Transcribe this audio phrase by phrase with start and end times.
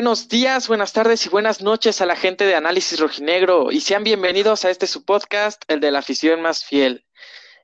[0.00, 4.02] Buenos días, buenas tardes y buenas noches a la gente de Análisis Rojinegro y sean
[4.02, 7.04] bienvenidos a este su podcast, el de la afición más fiel.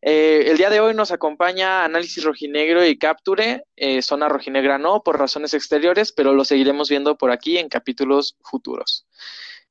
[0.02, 5.02] Eh, el día de hoy nos acompaña Análisis Rojinegro y Capture, eh, Zona Rojinegra no,
[5.02, 9.06] por razones exteriores, pero lo seguiremos viendo por aquí en capítulos futuros.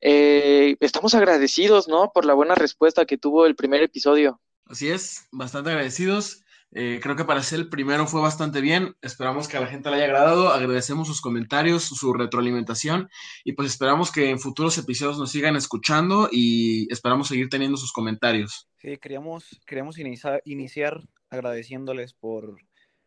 [0.02, 2.10] Eh, estamos agradecidos, ¿no?
[2.16, 4.42] Por la buena respuesta que tuvo el primer episodio.
[4.66, 6.42] Así es, bastante agradecidos.
[6.78, 8.98] Eh, creo que para ser el primero fue bastante bien.
[9.02, 10.50] Esperamos que a la gente le haya agradado.
[10.50, 13.10] Agradecemos sus comentarios, su retroalimentación
[13.46, 17.94] y pues esperamos que en futuros episodios nos sigan escuchando y esperamos seguir teniendo sus
[17.94, 18.68] comentarios.
[18.82, 22.58] Sí, queríamos, queríamos iniciar, iniciar agradeciéndoles por,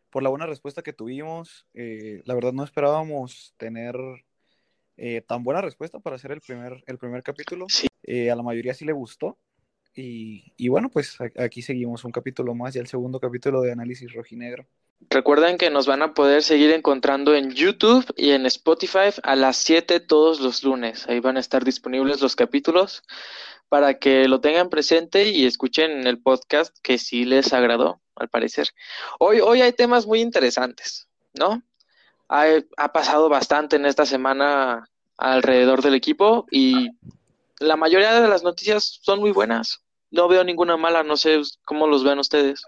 [0.09, 1.67] por la buena respuesta que tuvimos.
[1.75, 3.95] Eh, la verdad no esperábamos tener
[4.97, 7.67] eh, tan buena respuesta para hacer el primer, el primer capítulo.
[7.67, 9.37] a la mayoría sí le gustó.
[10.01, 14.65] Y, bueno, pues aquí seguimos un capítulo más, ya el segundo capítulo de Análisis Rojinegro.
[15.09, 19.57] Recuerden que nos van a poder seguir encontrando en YouTube y en Spotify a las
[19.57, 21.07] 7 todos los lunes.
[21.07, 23.03] Ahí van a estar disponibles los capítulos
[23.67, 28.69] para que lo tengan presente y escuchen el podcast que sí les agradó, al parecer.
[29.19, 31.61] Hoy, hoy hay temas muy interesantes, ¿no?
[32.27, 32.45] Ha,
[32.77, 36.89] ha pasado bastante en esta semana alrededor del equipo y
[37.59, 39.83] la mayoría de las noticias son muy buenas.
[40.11, 42.63] No veo ninguna mala, no sé cómo los ven ustedes.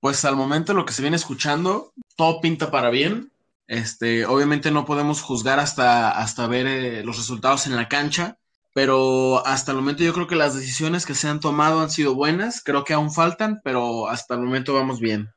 [0.00, 3.32] Pues al momento lo que se viene escuchando, todo pinta para bien.
[3.66, 8.38] Este, obviamente no podemos juzgar hasta, hasta ver eh, los resultados en la cancha,
[8.74, 12.14] pero hasta el momento yo creo que las decisiones que se han tomado han sido
[12.14, 15.30] buenas, creo que aún faltan, pero hasta el momento vamos bien.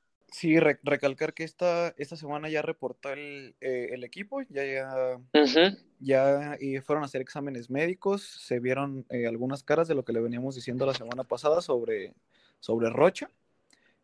[0.43, 6.81] Sí, recalcar que esta, esta semana ya reportó el, eh, el equipo, ya, ya, ya
[6.81, 10.55] fueron a hacer exámenes médicos, se vieron eh, algunas caras de lo que le veníamos
[10.55, 12.13] diciendo la semana pasada sobre,
[12.59, 13.29] sobre Rocha,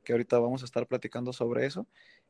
[0.06, 1.86] que ahorita vamos a estar platicando sobre eso,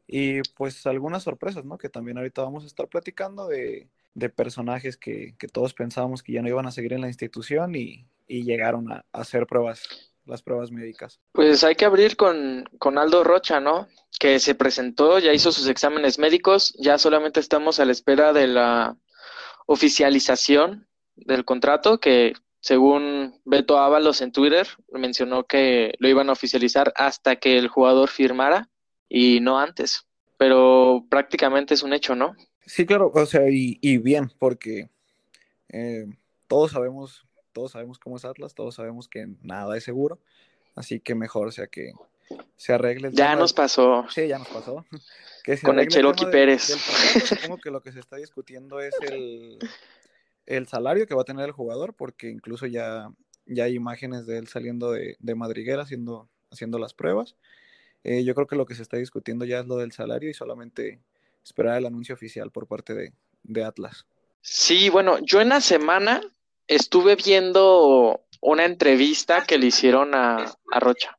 [0.08, 1.78] y pues algunas sorpresas, ¿no?
[1.78, 6.34] Que también ahorita vamos a estar platicando de, de personajes que, que, todos pensábamos que
[6.34, 10.10] ya no iban a seguir en la institución y, y llegaron a, a hacer pruebas
[10.30, 11.20] las pruebas médicas?
[11.34, 13.88] Pues hay que abrir con, con Aldo Rocha, ¿no?
[14.20, 18.48] Que se presentó, ya hizo sus exámenes médicos, ya solamente estamos a la espera de
[18.48, 18.96] la
[19.66, 26.92] oficialización del contrato que según Beto Ábalos en Twitter mencionó que lo iban a oficializar
[26.96, 28.70] hasta que el jugador firmara
[29.08, 30.06] y no antes,
[30.38, 32.36] pero prácticamente es un hecho, ¿no?
[32.66, 34.90] Sí, claro, o sea, y, y bien, porque
[35.70, 36.06] eh,
[36.48, 37.26] todos sabemos
[37.60, 40.18] todos sabemos cómo es Atlas, todos sabemos que nada es seguro,
[40.76, 41.92] así que mejor sea que
[42.56, 43.10] se arregle.
[43.12, 44.06] ya nos pasó.
[44.10, 44.86] Sí, ya nos pasó.
[45.66, 46.64] Con el Cheroqui Pérez.
[47.26, 49.60] supongo que lo que se está discutiendo es el,
[50.46, 53.10] el salario que va a tener el jugador, porque incluso ya,
[53.46, 57.36] ya hay imágenes de él saliendo de, de Madriguera haciendo, haciendo las pruebas.
[58.06, 60.34] Eh, yo creo que lo que se está discutiendo ya es lo del salario y
[60.34, 61.02] solamente
[61.44, 63.12] esperar el anuncio oficial por parte de,
[63.44, 64.06] de Atlas.
[64.40, 66.22] Sí, bueno, yo en la semana
[66.70, 71.18] estuve viendo una entrevista que le hicieron a, Rocha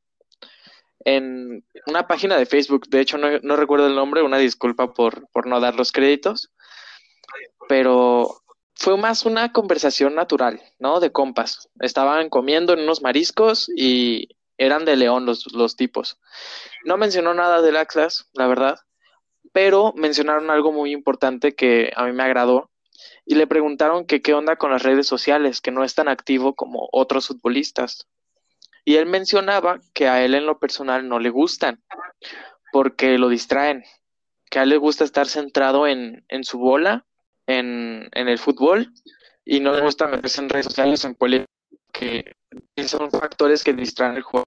[1.04, 5.46] en una página de Facebook, de hecho no, recuerdo el nombre, una disculpa por, por,
[5.46, 6.52] no dar los créditos,
[7.68, 8.42] pero
[8.74, 11.00] fue más una conversación natural, ¿no?
[11.00, 11.68] De compas.
[11.80, 14.28] Estaban comiendo en unos mariscos y
[14.58, 16.18] eran de León los, los tipos.
[16.84, 18.78] No mencionó nada del Atlas, la verdad,
[19.52, 22.69] pero mencionaron algo muy importante que a mí me agradó
[23.30, 26.56] y le preguntaron que qué onda con las redes sociales, que no es tan activo
[26.56, 28.08] como otros futbolistas.
[28.84, 31.80] Y él mencionaba que a él en lo personal no le gustan,
[32.72, 33.84] porque lo distraen,
[34.50, 37.06] que a él le gusta estar centrado en, en su bola,
[37.46, 38.92] en, en, el fútbol,
[39.44, 41.46] y no le gusta meterse en redes sociales en política,
[41.92, 42.34] que
[42.84, 44.46] son factores que distraen el juego.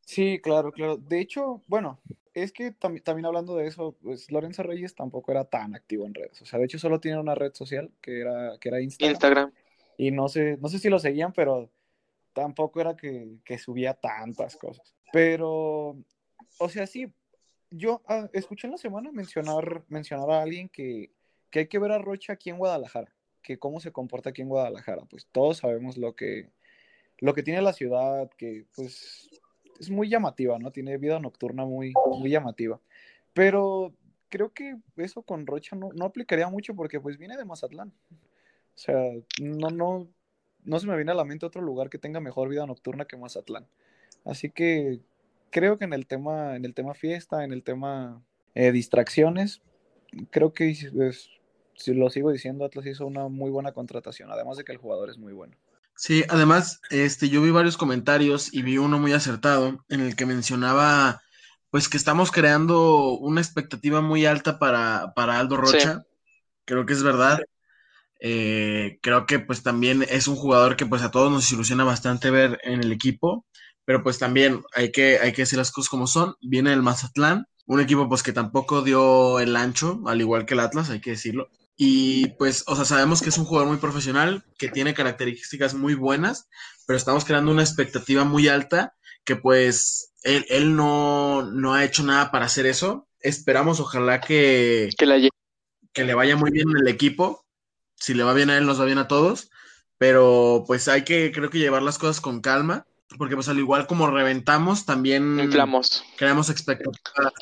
[0.00, 0.96] Sí, claro, claro.
[0.96, 2.00] De hecho, bueno,
[2.34, 6.40] es que también hablando de eso, pues Lorenzo Reyes tampoco era tan activo en redes.
[6.42, 9.12] O sea, de hecho solo tiene una red social que era, que era Instagram.
[9.12, 9.52] Instagram.
[9.98, 11.70] Y no sé, no sé si lo seguían, pero
[12.32, 14.94] tampoco era que, que subía tantas cosas.
[15.12, 15.96] Pero,
[16.58, 17.12] o sea, sí,
[17.70, 21.12] yo ah, escuché en la semana mencionar, mencionar a alguien que,
[21.50, 24.48] que hay que ver a Rocha aquí en Guadalajara, que cómo se comporta aquí en
[24.48, 25.04] Guadalajara.
[25.04, 26.50] Pues todos sabemos lo que,
[27.18, 29.41] lo que tiene la ciudad, que pues
[29.82, 30.70] es muy llamativa, ¿no?
[30.70, 32.80] Tiene vida nocturna muy, muy llamativa.
[33.34, 33.92] Pero
[34.28, 37.92] creo que eso con Rocha no, no aplicaría mucho porque pues viene de Mazatlán.
[38.74, 40.08] O sea, no, no,
[40.64, 43.16] no se me viene a la mente otro lugar que tenga mejor vida nocturna que
[43.16, 43.66] Mazatlán.
[44.24, 45.00] Así que
[45.50, 48.22] creo que en el tema, en el tema fiesta, en el tema
[48.54, 49.62] eh, distracciones,
[50.30, 51.28] creo que pues,
[51.74, 55.10] si lo sigo diciendo, Atlas hizo una muy buena contratación, además de que el jugador
[55.10, 55.56] es muy bueno.
[55.96, 60.26] Sí, además, este, yo vi varios comentarios y vi uno muy acertado en el que
[60.26, 61.22] mencionaba,
[61.70, 66.02] pues, que estamos creando una expectativa muy alta para, para Aldo Rocha.
[66.64, 67.40] Creo que es verdad.
[68.24, 72.30] Eh, creo que pues también es un jugador que pues a todos nos ilusiona bastante
[72.30, 73.44] ver en el equipo,
[73.84, 76.36] pero pues también hay que, hay que decir las cosas como son.
[76.40, 80.60] Viene el Mazatlán, un equipo pues que tampoco dio el ancho, al igual que el
[80.60, 81.50] Atlas, hay que decirlo.
[81.84, 85.94] Y pues, o sea, sabemos que es un jugador muy profesional, que tiene características muy
[85.94, 86.48] buenas,
[86.86, 88.94] pero estamos creando una expectativa muy alta
[89.24, 93.08] que pues él, él no, no ha hecho nada para hacer eso.
[93.18, 95.30] Esperamos, ojalá que, Que la lle-
[95.92, 97.44] que le vaya muy bien en el equipo.
[97.96, 99.50] Si le va bien a él, nos va bien a todos.
[99.98, 102.86] Pero pues hay que, creo que llevar las cosas con calma,
[103.18, 106.04] porque pues al igual como reventamos, también inflamos.
[106.16, 107.32] creamos expectativas,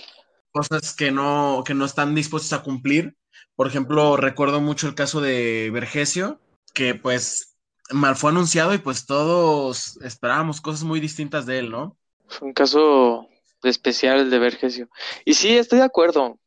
[0.50, 3.16] cosas que no, que no están dispuestos a cumplir.
[3.60, 6.40] Por ejemplo, recuerdo mucho el caso de Vergesio,
[6.72, 7.58] que pues
[7.90, 11.94] mal fue anunciado y pues todos esperábamos cosas muy distintas de él, ¿no?
[12.26, 13.28] Fue un caso
[13.62, 14.88] especial el de Vergesio.
[15.26, 16.38] Y sí, estoy de acuerdo.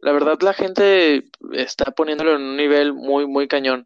[0.00, 3.84] La verdad, la gente está poniéndolo en un nivel muy, muy cañón.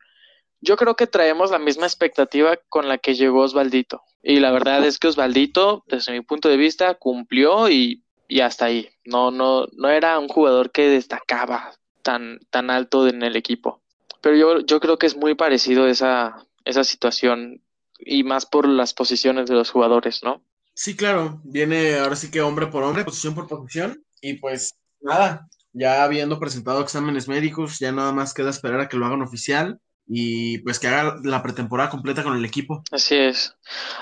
[0.60, 4.02] Yo creo que traemos la misma expectativa con la que llegó Osvaldito.
[4.22, 8.66] Y la verdad es que Osvaldito, desde mi punto de vista, cumplió y, y hasta
[8.66, 8.88] ahí.
[9.04, 13.80] No, no, no era un jugador que destacaba tan, tan alto en el equipo.
[14.20, 17.62] Pero yo, yo creo que es muy parecido esa, esa situación
[17.98, 20.42] y más por las posiciones de los jugadores, ¿no?
[20.74, 25.48] Sí, claro, viene ahora sí que hombre por hombre, posición por posición, y pues nada,
[25.72, 29.78] ya habiendo presentado exámenes médicos, ya nada más queda esperar a que lo hagan oficial
[30.08, 32.82] y pues que haga la pretemporada completa con el equipo.
[32.90, 33.54] Así es.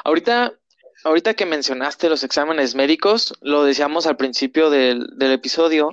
[0.04, 0.52] Ahorita,
[1.04, 5.90] ahorita que mencionaste los exámenes médicos, lo decíamos al principio del, del episodio,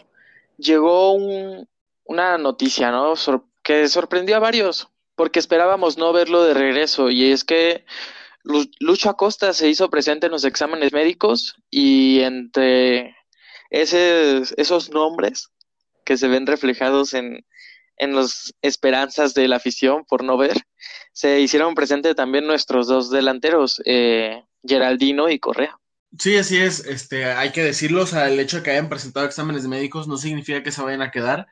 [0.58, 1.68] llegó un-
[2.08, 3.16] una noticia, ¿no?
[3.16, 7.86] Sor- que sorprendió a varios, porque esperábamos no verlo de regreso, y es que
[8.44, 13.16] Lu- Lucho Acosta se hizo presente en los exámenes médicos y entre
[13.70, 15.50] ese- esos nombres
[16.06, 17.46] que se ven reflejados en,
[17.98, 20.58] en las esperanzas de la afición por no ver,
[21.14, 25.80] se hicieron presente también nuestros dos delanteros, eh, Geraldino y Correa.
[26.20, 29.26] Sí, así es, este, hay que decirlo, o sea, el hecho de que hayan presentado
[29.26, 31.48] exámenes médicos no significa que se vayan a quedar,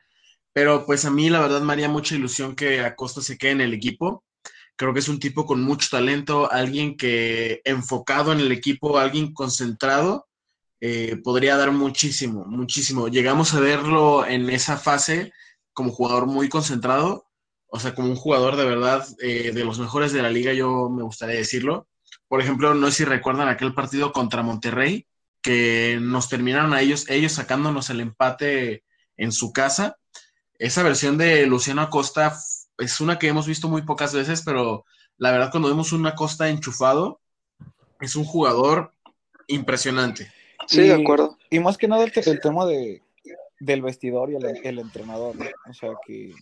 [0.56, 3.60] pero pues a mí la verdad me haría mucha ilusión que Acosta se quede en
[3.60, 4.24] el equipo.
[4.74, 9.34] Creo que es un tipo con mucho talento, alguien que enfocado en el equipo, alguien
[9.34, 10.28] concentrado,
[10.80, 13.08] eh, podría dar muchísimo, muchísimo.
[13.08, 15.30] Llegamos a verlo en esa fase
[15.74, 17.26] como jugador muy concentrado,
[17.66, 20.88] o sea, como un jugador de verdad eh, de los mejores de la liga, yo
[20.88, 21.86] me gustaría decirlo.
[22.28, 25.06] Por ejemplo, no sé si recuerdan aquel partido contra Monterrey,
[25.42, 28.84] que nos terminaron a ellos, ellos sacándonos el empate
[29.18, 29.98] en su casa.
[30.58, 32.36] Esa versión de Luciano Acosta
[32.78, 34.84] es una que hemos visto muy pocas veces, pero
[35.18, 37.20] la verdad cuando vemos un Acosta enchufado,
[38.00, 38.92] es un jugador
[39.46, 40.30] impresionante.
[40.66, 41.38] Sí, Y- de acuerdo.
[41.50, 43.02] Y más que nada el, te- el tema de,
[43.60, 45.44] del vestidor y el, el entrenador, ¿no?
[45.68, 46.34] O sea, que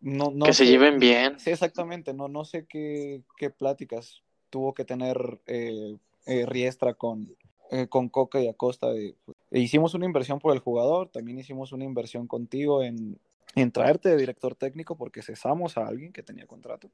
[0.00, 1.38] no, no que se lleven bien.
[1.40, 7.34] Sí, exactamente, no, no sé qué, qué pláticas tuvo que tener eh, eh, Riestra con,
[7.70, 8.88] eh, con Coca y Acosta.
[8.90, 9.14] De,
[9.50, 13.18] e hicimos una inversión por el jugador, también hicimos una inversión contigo en,
[13.54, 16.90] en traerte de director técnico porque cesamos a alguien que tenía contrato.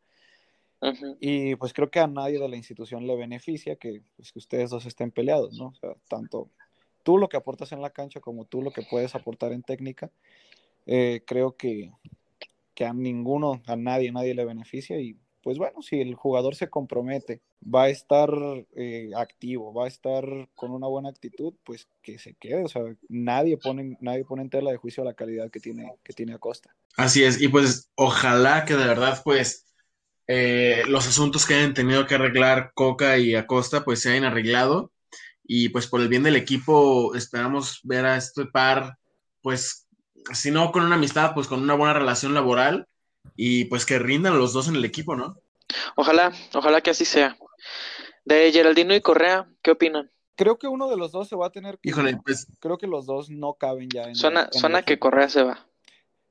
[1.20, 4.70] Y pues creo que a nadie de la institución le beneficia que, pues, que ustedes
[4.70, 5.68] dos estén peleados, ¿no?
[5.68, 6.50] O sea, tanto
[7.02, 10.10] tú lo que aportas en la cancha como tú lo que puedes aportar en técnica.
[10.86, 11.92] Eh, creo que,
[12.75, 15.00] que a ninguno, a nadie, nadie le beneficia.
[15.00, 18.30] Y pues bueno, si el jugador se compromete, va a estar
[18.74, 20.24] eh, activo, va a estar
[20.56, 22.64] con una buena actitud, pues que se quede.
[22.64, 26.12] O sea, nadie pone, nadie pone en tela de juicio la calidad que tiene, que
[26.14, 26.74] tiene Acosta.
[26.96, 29.72] Así es, y pues ojalá que de verdad pues
[30.26, 34.90] eh, los asuntos que hayan tenido que arreglar Coca y Acosta pues se hayan arreglado
[35.44, 38.98] y pues por el bien del equipo esperamos ver a este par
[39.42, 39.86] pues
[40.32, 42.88] si no con una amistad pues con una buena relación laboral
[43.35, 45.38] y pues que rindan los dos en el equipo, ¿no?
[45.97, 47.37] Ojalá, ojalá que así sea.
[48.25, 50.11] De Geraldino y Correa, ¿qué opinan?
[50.37, 51.88] Creo que uno de los dos se va a tener que...
[51.88, 54.83] Híjole, pues Creo que los dos no caben ya en el- Suena, en el suena
[54.83, 54.99] que.
[54.99, 55.66] Correa se va.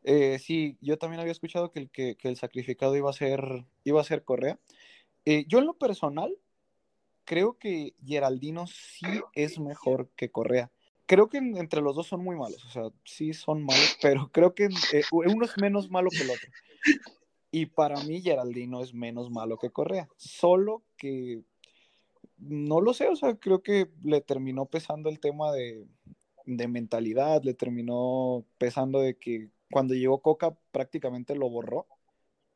[0.03, 3.65] Eh, sí, yo también había escuchado que el, que, que el sacrificado iba a ser,
[3.83, 4.59] iba a ser Correa.
[5.25, 6.37] Eh, yo en lo personal
[7.23, 10.69] creo que Geraldino sí es mejor que Correa.
[11.05, 14.29] Creo que en- entre los dos son muy malos, o sea, sí son malos, pero
[14.31, 16.49] creo que eh, uno es menos malo que el otro.
[17.51, 21.43] Y para mí Geraldino es menos malo que Correa, solo que
[22.37, 25.85] no lo sé, o sea, creo que le terminó pesando el tema de,
[26.45, 31.87] de mentalidad, le terminó pesando de que cuando llegó Coca prácticamente lo borró.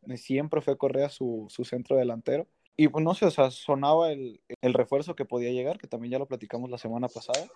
[0.07, 2.47] Eh, Siempre fue Correa su, su centro delantero.
[2.75, 6.11] Y pues no sé, o sea, sonaba el, el refuerzo que podía llegar, que también
[6.13, 7.49] ya lo platicamos la semana pasada.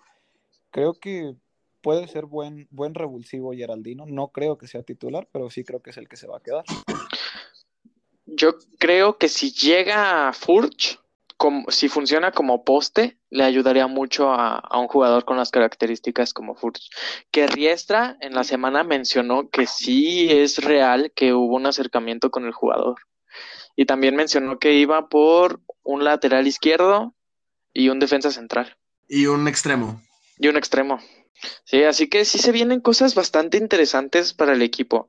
[0.74, 1.36] Creo que
[1.82, 4.06] puede ser buen, buen revulsivo Geraldino.
[4.06, 6.42] No creo que sea titular, pero sí creo que es el que se va a
[6.42, 6.64] quedar.
[8.26, 10.98] Yo creo que si llega a Furch,
[11.36, 16.34] como, si funciona como poste, le ayudaría mucho a, a, un jugador con las características
[16.34, 16.90] como Furch.
[17.30, 22.46] Que Riestra en la semana mencionó que sí es real que hubo un acercamiento con
[22.46, 22.96] el jugador.
[23.76, 27.14] Y también mencionó que iba por un lateral izquierdo
[27.72, 28.76] y un defensa central.
[29.08, 30.00] Y un extremo.
[30.38, 31.00] Y un extremo.
[31.64, 35.08] Sí, así que sí se vienen cosas bastante interesantes para el equipo.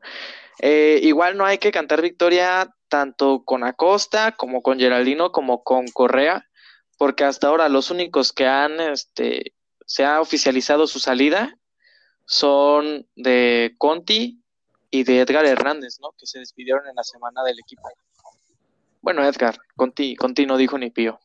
[0.60, 5.88] Eh, igual no hay que cantar victoria tanto con Acosta como con Geraldino como con
[5.88, 6.46] Correa,
[6.98, 9.54] porque hasta ahora los únicos que han, este,
[9.86, 11.58] se ha oficializado su salida
[12.26, 14.42] son de Conti
[14.90, 16.12] y de Edgar Hernández, ¿no?
[16.18, 17.90] Que se despidieron en la semana del equipo.
[19.02, 21.20] Bueno, Edgar, Conti, Conti no dijo ni pío.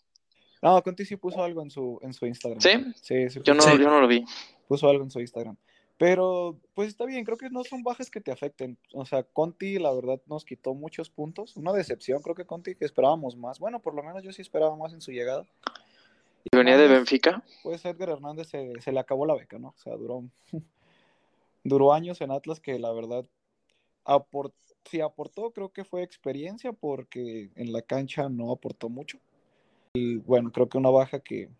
[0.62, 2.60] No, Conti sí puso algo en su, en su Instagram.
[2.60, 2.70] ¿Sí?
[3.00, 3.70] Sí, sí yo, no, sí.
[3.78, 4.24] yo no lo vi.
[4.68, 5.56] Puso algo en su Instagram.
[5.96, 8.78] Pero, pues está bien, creo que no son bajas que te afecten.
[8.94, 11.56] O sea, Conti, la verdad, nos quitó muchos puntos.
[11.56, 13.58] Una decepción, creo que Conti, que esperábamos más.
[13.58, 15.46] Bueno, por lo menos yo sí esperaba más en su llegada.
[16.44, 17.42] ¿Y venía de Benfica?
[17.62, 19.68] Pues Edgar Hernández se, se le acabó la beca, ¿no?
[19.68, 20.24] O sea, duró,
[21.64, 23.26] duró años en Atlas que la verdad,
[24.04, 24.54] aport,
[24.86, 29.18] si aportó, creo que fue experiencia porque en la cancha no aportó mucho.
[29.94, 31.50] Y bueno, creo que una baja que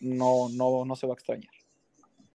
[0.00, 1.52] no, no, no se va a extrañar.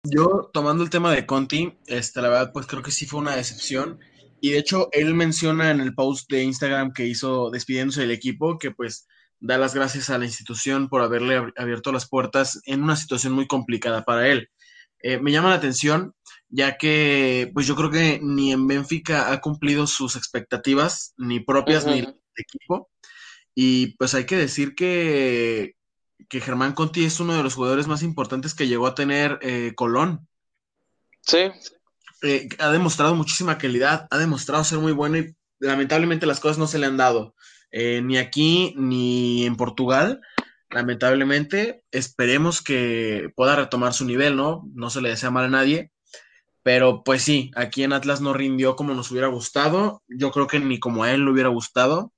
[0.03, 3.35] Yo, tomando el tema de Conti, este, la verdad, pues creo que sí fue una
[3.35, 3.99] decepción.
[4.39, 8.59] Y de hecho, él menciona en el post de Instagram que hizo despidiéndose del equipo
[8.59, 9.07] que pues
[9.39, 13.33] da las gracias a la institución por haberle ab abierto las puertas en una situación
[13.33, 14.49] muy complicada para él.
[14.99, 16.13] Eh, me llama la atención,
[16.49, 21.85] ya que pues yo creo que ni en Benfica ha cumplido sus expectativas, ni propias
[21.85, 21.93] uh -huh.
[21.93, 22.89] ni del equipo.
[23.55, 25.75] Y pues hay que decir que,
[26.29, 29.71] que Germán Conti es uno de los jugadores más importantes que llegó a tener eh,
[29.75, 30.27] Colón.
[31.21, 31.49] Sí.
[32.21, 36.67] Eh, ha demostrado muchísima calidad, ha demostrado ser muy bueno y lamentablemente las cosas no
[36.67, 37.33] se le han dado.
[37.71, 40.21] Eh, ni aquí ni en Portugal,
[40.69, 41.83] lamentablemente.
[41.91, 44.63] Esperemos que pueda retomar su nivel, ¿no?
[44.73, 45.91] No se le desea mal a nadie.
[46.61, 50.03] Pero pues sí, aquí en Atlas no rindió como nos hubiera gustado.
[50.07, 52.11] Yo creo que ni como a él le hubiera gustado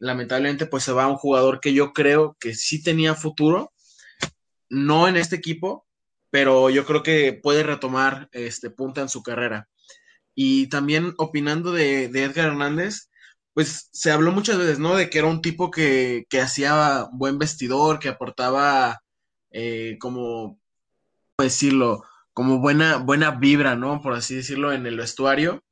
[0.00, 3.72] lamentablemente pues se va un jugador que yo creo que sí tenía futuro,
[4.68, 5.86] no en este equipo,
[6.30, 9.68] pero yo creo que puede retomar este punta en su carrera.
[10.34, 13.10] Y también opinando de, Edgar Hernández,
[13.52, 14.96] pues se habló muchas veces, ¿no?
[14.96, 19.02] De que era un tipo que, que hacía buen vestidor, que aportaba
[19.50, 20.58] eh, como,
[21.36, 22.04] ¿cómo decirlo?
[22.32, 24.00] Como buena, buena vibra, ¿no?
[24.00, 25.62] Por así decirlo, en el vestuario.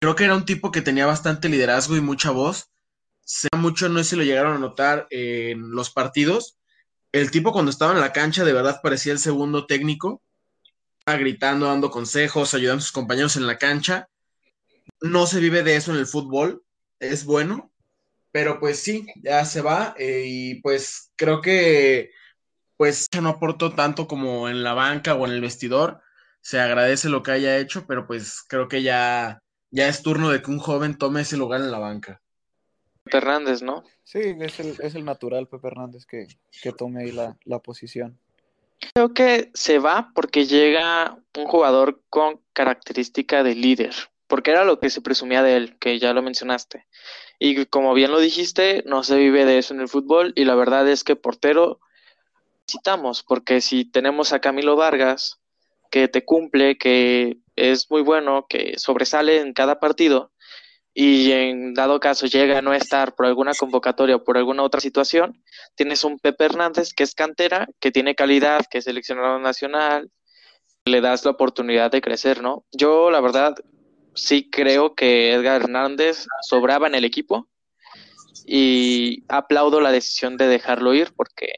[0.00, 2.73] Creo que era un tipo que tenía bastante liderazgo y mucha voz
[3.24, 6.58] sea mucho, no sé si lo llegaron a notar en los partidos.
[7.12, 10.22] El tipo cuando estaba en la cancha de verdad parecía el segundo técnico,
[10.98, 14.08] estaba gritando, dando consejos, ayudando a sus compañeros en la cancha.
[15.00, 16.62] No se vive de eso en el fútbol,
[17.00, 17.72] es bueno,
[18.32, 22.10] pero pues sí, ya se va eh, y pues creo que
[22.76, 26.00] pues no aportó tanto como en la banca o en el vestidor.
[26.40, 29.38] Se agradece lo que haya hecho, pero pues creo que ya,
[29.70, 32.20] ya es turno de que un joven tome ese lugar en la banca.
[33.04, 33.84] Pepe Hernández, ¿no?
[34.02, 36.26] Sí, es el, es el natural Pepe Hernández que,
[36.62, 38.18] que tome ahí la, la, posición.
[38.94, 43.94] Creo que se va porque llega un jugador con característica de líder,
[44.26, 46.86] porque era lo que se presumía de él, que ya lo mencionaste.
[47.38, 50.54] Y como bien lo dijiste, no se vive de eso en el fútbol y la
[50.54, 51.80] verdad es que portero
[52.66, 55.40] necesitamos, porque si tenemos a Camilo Vargas,
[55.90, 60.32] que te cumple, que es muy bueno, que sobresale en cada partido,
[60.94, 64.80] y en dado caso llega a no estar por alguna convocatoria o por alguna otra
[64.80, 65.42] situación,
[65.74, 70.10] tienes un Pepe Hernández que es cantera, que tiene calidad, que es seleccionado nacional,
[70.84, 72.64] le das la oportunidad de crecer, ¿no?
[72.70, 73.56] Yo, la verdad,
[74.14, 77.48] sí creo que Edgar Hernández sobraba en el equipo
[78.46, 81.54] y aplaudo la decisión de dejarlo ir porque,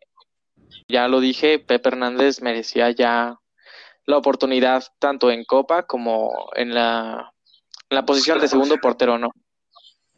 [0.89, 3.37] ya lo dije, Pepe Hernández merecía ya
[4.07, 7.35] la oportunidad tanto en Copa como en la
[7.91, 9.31] la posición de segundo portero, ¿no?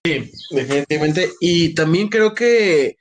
[0.05, 1.33] Sí, definitivamente.
[1.41, 2.97] Y también creo que,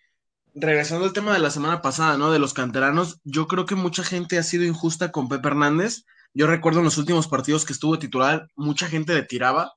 [0.55, 2.31] regresando al tema de la semana pasada, ¿no?
[2.31, 6.03] De los canteranos, yo creo que mucha gente ha sido injusta con Pepe Hernández.
[6.33, 9.73] Yo recuerdo en los últimos partidos que estuvo titular, mucha gente le tiraba.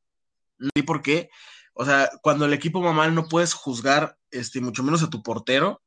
[0.58, 1.30] No sé por qué.
[1.74, 5.22] O sea, cuando el equipo va mal no puedes juzgar, este, mucho menos a tu
[5.22, 5.80] portero.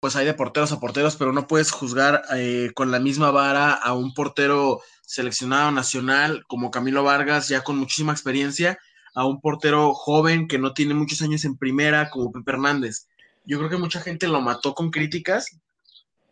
[0.00, 3.74] Pues hay de porteros a porteros, pero no puedes juzgar eh, con la misma vara
[3.74, 8.78] a un portero seleccionado nacional como Camilo Vargas, ya con muchísima experiencia,
[9.14, 13.08] a un portero joven que no tiene muchos años en primera como Pepe Hernández.
[13.44, 15.58] Yo creo que mucha gente lo mató con críticas,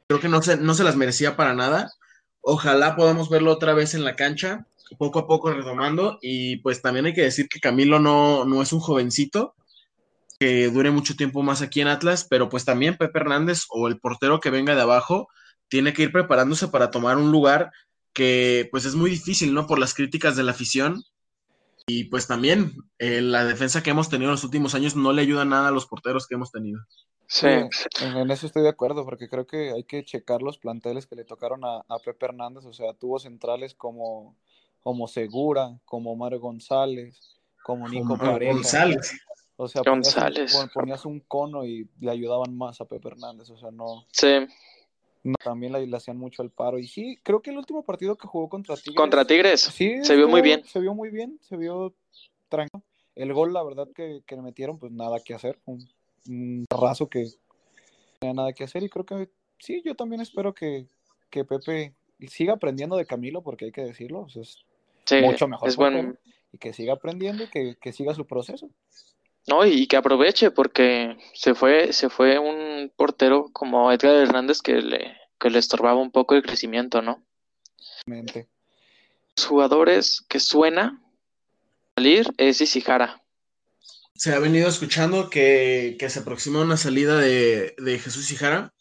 [0.06, 1.92] creo que no se, no se las merecía para nada.
[2.40, 7.04] Ojalá podamos verlo otra vez en la cancha, poco a poco retomando, y pues también
[7.04, 9.54] hay que decir que Camilo no, no es un jovencito,
[10.38, 13.98] que dure mucho tiempo más aquí en Atlas, pero pues también Pepe Hernández o el
[13.98, 15.28] portero que venga de abajo
[15.68, 17.72] tiene que ir preparándose para tomar un lugar
[18.12, 19.66] que pues es muy difícil, ¿no?
[19.66, 21.02] Por las críticas de la afición.
[21.86, 25.22] Y pues también eh, la defensa que hemos tenido en los últimos años no le
[25.22, 26.80] ayuda nada a los porteros que hemos tenido.
[27.26, 31.14] Sí, en, eso estoy de acuerdo, porque creo que hay que checar los planteles que
[31.14, 34.34] le tocaron a, Pepe Hernández, o sea, tuvo centrales como,
[34.82, 38.54] como Segura, como Mario González, como Nico Pareja.
[38.54, 39.12] González.
[39.60, 44.06] O sea, ponías un, cono y le ayudaban más a Pepe Hernández, o sea, no.
[44.12, 44.46] Sí.
[45.42, 46.78] también le, hacían mucho el paro.
[46.78, 48.94] Y sí, creo que el último partido que jugó contra Tigres.
[48.94, 49.60] Contra Tigres.
[49.62, 50.64] Sí, se vio muy bien.
[50.64, 51.92] Se vio muy bien, se vio
[52.48, 52.84] tranquilo.
[53.16, 55.58] El gol, la verdad, que, que le metieron, pues nada que hacer.
[55.64, 55.88] Un,
[56.28, 57.30] un raso que no
[58.20, 58.84] tenía nada que hacer.
[58.84, 60.86] Y creo que sí, yo también espero que,
[61.30, 61.94] que Pepe
[62.28, 64.28] siga aprendiendo de Camilo, porque hay que decirlo.
[64.32, 64.64] es
[65.20, 65.68] mucho mejor.
[65.68, 66.14] Es bueno.
[66.52, 68.70] Y que siga aprendiendo y que, que siga su proceso.
[69.48, 74.74] No, y que aproveche porque se fue, se fue un portero como Edgar Hernández que
[74.82, 77.24] le, que le estorbaba un poco el crecimiento, ¿no?
[78.06, 81.02] Los jugadores que suena
[81.96, 83.22] salir es Isijara.
[84.14, 88.74] Se ha venido escuchando que, se aproxima una salida de, de Jesús Isijara.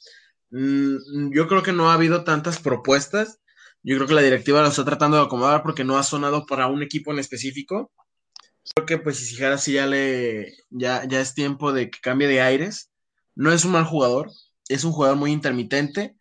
[0.50, 3.40] Mm, yo creo que no ha habido tantas propuestas.
[3.84, 6.68] Yo creo que la directiva lo está tratando de acomodar porque no ha sonado para
[6.68, 7.92] un equipo en específico
[8.74, 12.42] creo que pues Isijara sí ya le ya, ya es tiempo de que cambie de
[12.42, 12.92] aires.
[13.36, 14.32] No es un mal jugador,
[14.68, 16.16] es un jugador muy intermitente,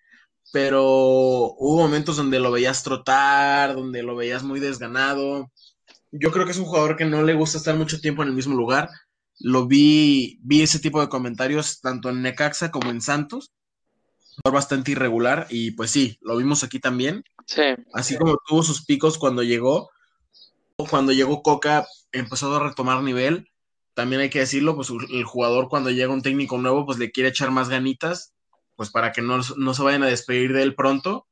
[0.52, 5.50] pero hubo momentos donde lo veías trotar, donde lo veías muy desganado.
[6.12, 8.34] Yo creo que es un jugador que no le gusta estar mucho tiempo en el
[8.34, 8.88] mismo lugar.
[9.38, 13.52] Lo vi, vi ese tipo de comentarios tanto en Necaxa como en Santos.
[14.44, 17.25] Bastante irregular y pues sí, lo vimos aquí también.
[17.47, 17.62] Sí.
[17.94, 19.90] Así como tuvo sus picos cuando llegó,
[20.84, 23.50] cuando llegó Coca empezó a retomar nivel.
[23.95, 27.30] También hay que decirlo, pues el jugador cuando llega un técnico nuevo, pues le quiere
[27.30, 28.34] echar más ganitas,
[28.76, 31.26] pues para que no, se vayan a despedir de él pronto.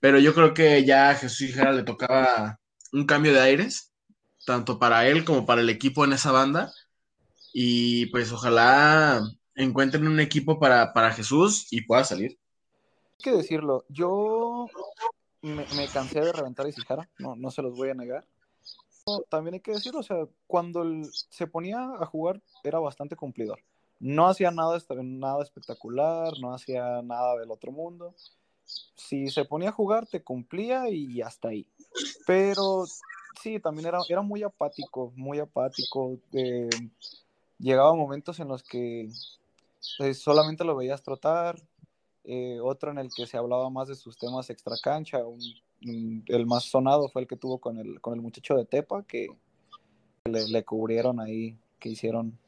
[0.00, 2.58] Pero yo creo que ya a Jesús Hijara le tocaba
[2.92, 3.92] un cambio de aires,
[4.44, 6.72] tanto para él como para el equipo en esa banda.
[7.52, 9.22] Y pues ojalá
[9.54, 12.38] encuentren un equipo para, para Jesús y pueda salir.
[13.18, 14.66] Hay que decirlo, yo
[15.42, 18.24] me, cansé de reventar a Isijara, no, no se los voy a negar
[19.28, 20.84] también hay que decirlo, o sea, cuando
[21.30, 23.60] se ponía a jugar era bastante cumplidor.
[23.98, 28.14] No hacía nada, nada espectacular, no hacía nada del otro mundo.
[28.94, 31.66] Si se ponía a jugar, te cumplía y hasta ahí.
[32.26, 32.86] Pero
[33.40, 36.18] sí, también era, era muy apático, muy apático.
[36.32, 36.70] Eh,
[37.58, 39.10] llegaba momentos en los que
[39.98, 41.60] eh, solamente lo veías trotar,
[42.24, 45.18] eh, otro en el que se hablaba más de sus temas extra cancha,
[45.82, 49.28] el más sonado fue el que tuvo con el, con el muchacho de Tepa, que
[50.24, 52.38] le, cubrieron ahí, que hicieron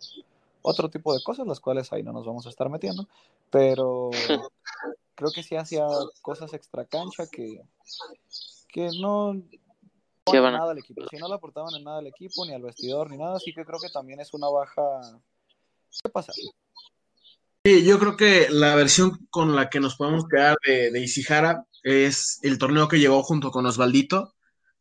[0.62, 3.08] otro tipo de cosas, las cuales ahí no nos vamos a estar metiendo,
[3.50, 4.10] pero
[5.14, 5.86] creo que sí hacía
[6.20, 7.62] cosas extra cancha que,
[8.68, 9.34] que no,
[10.32, 11.02] nada al equipo.
[11.10, 13.64] Si no le aportaban en nada al equipo, ni al vestidor, ni nada, así que
[13.64, 14.82] creo que también es una baja.
[16.02, 16.32] ¿Qué pasa?
[17.64, 21.66] Sí, yo creo que la versión con la que nos podemos quedar de, de Isihara
[21.82, 24.34] es el torneo que llegó junto con Osvaldito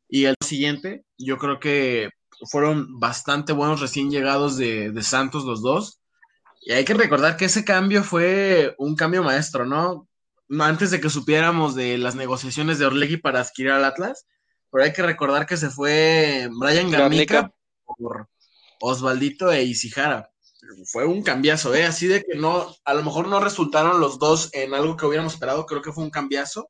[0.07, 2.09] y el siguiente, yo creo que
[2.49, 6.01] fueron bastante buenos recién llegados de, Santos los dos.
[6.61, 10.07] Y hay que recordar que ese cambio fue un cambio maestro, ¿no?
[10.59, 14.27] Antes de que supiéramos de las negociaciones de Orlegui para adquirir al Atlas,
[14.69, 17.53] pero hay que recordar que se fue Brian Garnica
[17.85, 18.27] por
[18.81, 20.29] Osvaldito e Isijara.
[20.91, 21.85] Fue un cambiazo, ¿eh?
[21.85, 25.33] Así de que no, a lo mejor no resultaron los dos en algo que hubiéramos
[25.33, 26.69] esperado, creo que fue un cambiazo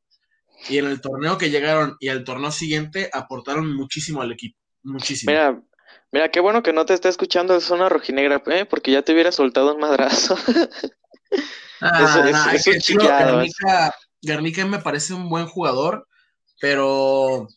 [0.70, 5.32] y en el torneo que llegaron y al torneo siguiente aportaron muchísimo al equipo, muchísimo.
[5.32, 5.62] Mira,
[6.12, 8.66] mira, qué bueno que no te esté escuchando de zona rojinegra, ¿eh?
[8.66, 10.38] porque ya te hubiera soltado un madrazo.
[11.82, 12.98] ah, es, es,
[14.24, 16.08] Garnica, me parece un buen jugador,
[16.60, 17.48] pero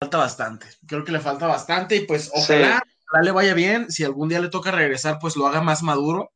[0.00, 0.66] falta bastante.
[0.86, 2.82] Creo que le falta bastante y pues ojalá,
[3.22, 3.90] le vaya bien.
[3.90, 6.32] Si algún día le toca regresar, pues lo haga más maduro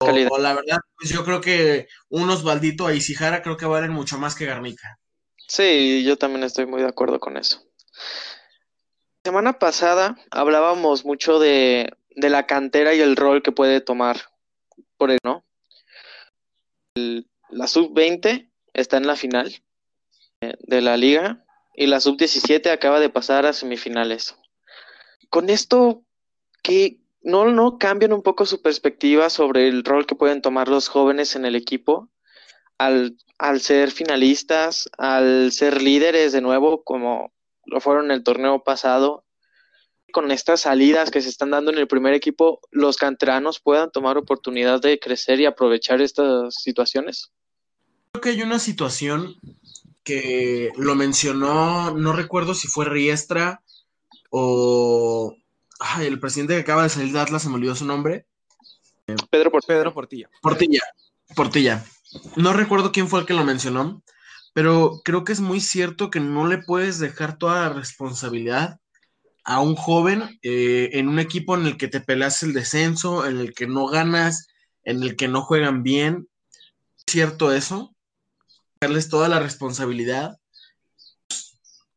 [0.00, 4.18] o, la verdad, pues yo creo que unos Osvaldito y Isijara creo que valen mucho
[4.18, 4.98] más que Garnica.
[5.48, 7.64] Sí, yo también estoy muy de acuerdo con eso.
[9.24, 14.30] La semana pasada hablábamos mucho de, la cantera y el rol que puede tomar
[14.96, 15.44] por él, ¿no?
[17.50, 19.62] la sub-20 está en la final
[20.40, 24.36] eh, de la liga y la sub-17 acaba de pasar a semifinales.
[25.30, 26.02] Con esto,
[26.62, 30.88] ¿qué, no, no cambian un poco su perspectiva sobre el rol que pueden tomar los
[30.88, 32.08] jóvenes en el equipo
[32.78, 37.32] al, al ser finalistas, al ser líderes de nuevo, como
[37.66, 39.24] lo fueron en el torneo pasado.
[40.12, 44.16] con estas salidas que se están dando en el primer equipo, los canteranos puedan tomar
[44.16, 47.30] oportunidad de crecer y aprovechar estas situaciones?
[48.12, 49.36] Creo que hay una situación
[50.02, 53.62] que lo mencionó, no recuerdo si fue Riestra
[54.30, 55.36] o
[56.00, 58.26] el presidente que acaba de salir de Atlas, se me olvidó su nombre.
[59.30, 59.78] Pedro Portilla.
[59.78, 60.30] Pedro Portilla.
[60.42, 60.82] Portilla.
[61.34, 61.84] Portilla.
[62.36, 64.02] No recuerdo quién fue el que lo mencionó,
[64.54, 68.80] pero creo que es muy cierto que no le puedes dejar toda la responsabilidad
[69.44, 73.38] a un joven eh, en un equipo en el que te peleas el descenso, en
[73.38, 74.48] el que no ganas,
[74.84, 76.28] en el que no juegan bien.
[76.98, 77.94] ¿Es cierto eso?
[78.80, 80.38] Darles toda la responsabilidad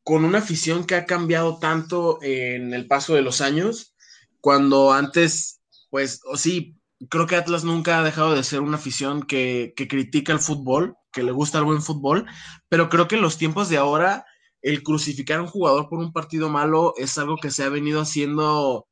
[0.03, 3.95] con una afición que ha cambiado tanto en el paso de los años,
[4.39, 6.75] cuando antes, pues, o sí,
[7.09, 10.95] creo que Atlas nunca ha dejado de ser una afición que, que, critica el fútbol,
[11.11, 12.25] que le gusta el buen fútbol,
[12.69, 14.25] pero creo que en los tiempos de ahora,
[14.61, 18.01] el crucificar a un jugador por un partido malo es algo que se ha venido
[18.01, 18.87] haciendo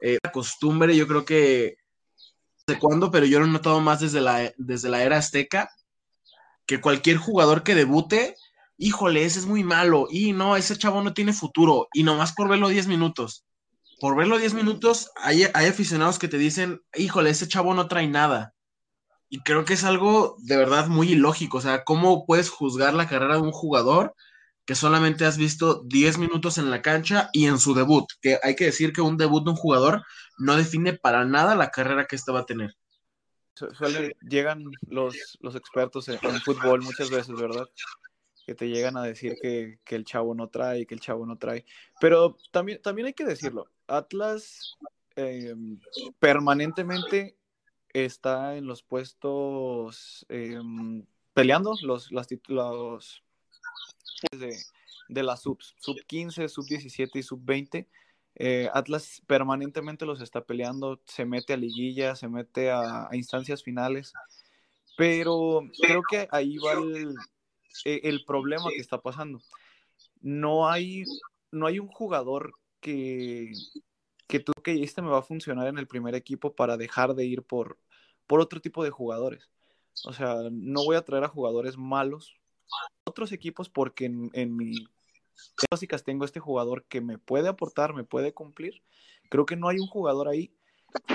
[0.00, 1.76] eh, costumbre, yo creo que
[2.66, 5.70] de cuándo, pero yo lo he notado más desde la, desde la era azteca,
[6.66, 8.36] que cualquier jugador que debute,
[8.78, 12.48] híjole, ese es muy malo, y no, ese chavo no tiene futuro, y nomás por
[12.48, 13.44] verlo 10 minutos
[14.00, 18.06] por verlo 10 minutos, hay, hay, aficionados que te dicen, híjole, ese chavo no trae
[18.06, 18.54] nada.
[19.28, 21.58] Y creo que es algo de verdad muy ilógico.
[21.58, 24.14] O sea, ¿cómo puedes juzgar la carrera de un jugador
[24.64, 28.06] que solamente has visto 10 minutos en la cancha y en su debut?
[28.22, 30.04] Que hay que decir que un debut de un jugador
[30.38, 32.74] no define para nada la carrera que éste va a tener.
[34.20, 37.66] Llegan los, los expertos en fútbol muchas veces, ¿verdad?
[38.48, 41.36] Que te llegan a decir que, que, el chavo no trae, que el chavo no
[41.36, 41.66] trae.
[42.00, 44.78] Pero también, también hay que decirlo, Atlas
[45.16, 45.54] eh,
[46.18, 47.36] permanentemente
[47.92, 50.58] está en los puestos eh,
[51.34, 53.22] peleando los, las, los
[54.32, 54.56] de,
[55.10, 57.86] de las subs, sub 15, sub 17 y sub 20.
[58.36, 63.62] Eh, Atlas permanentemente los está peleando, se mete a liguilla, se mete a, a instancias
[63.62, 64.14] finales,
[64.96, 67.14] pero creo que ahí va el,
[67.84, 69.40] eh, el problema que está pasando.
[70.20, 71.04] No hay,
[71.50, 73.52] no hay un jugador que,
[74.26, 77.24] que tú que este me va a funcionar en el primer equipo para dejar de
[77.24, 77.78] ir por,
[78.26, 79.48] por otro tipo de jugadores.
[80.04, 82.36] O sea, no voy a traer a jugadores malos
[83.04, 84.86] otros equipos porque en, en mi
[85.70, 88.82] básicas tengo este jugador que me puede aportar, me puede cumplir.
[89.30, 90.52] Creo que no hay un jugador ahí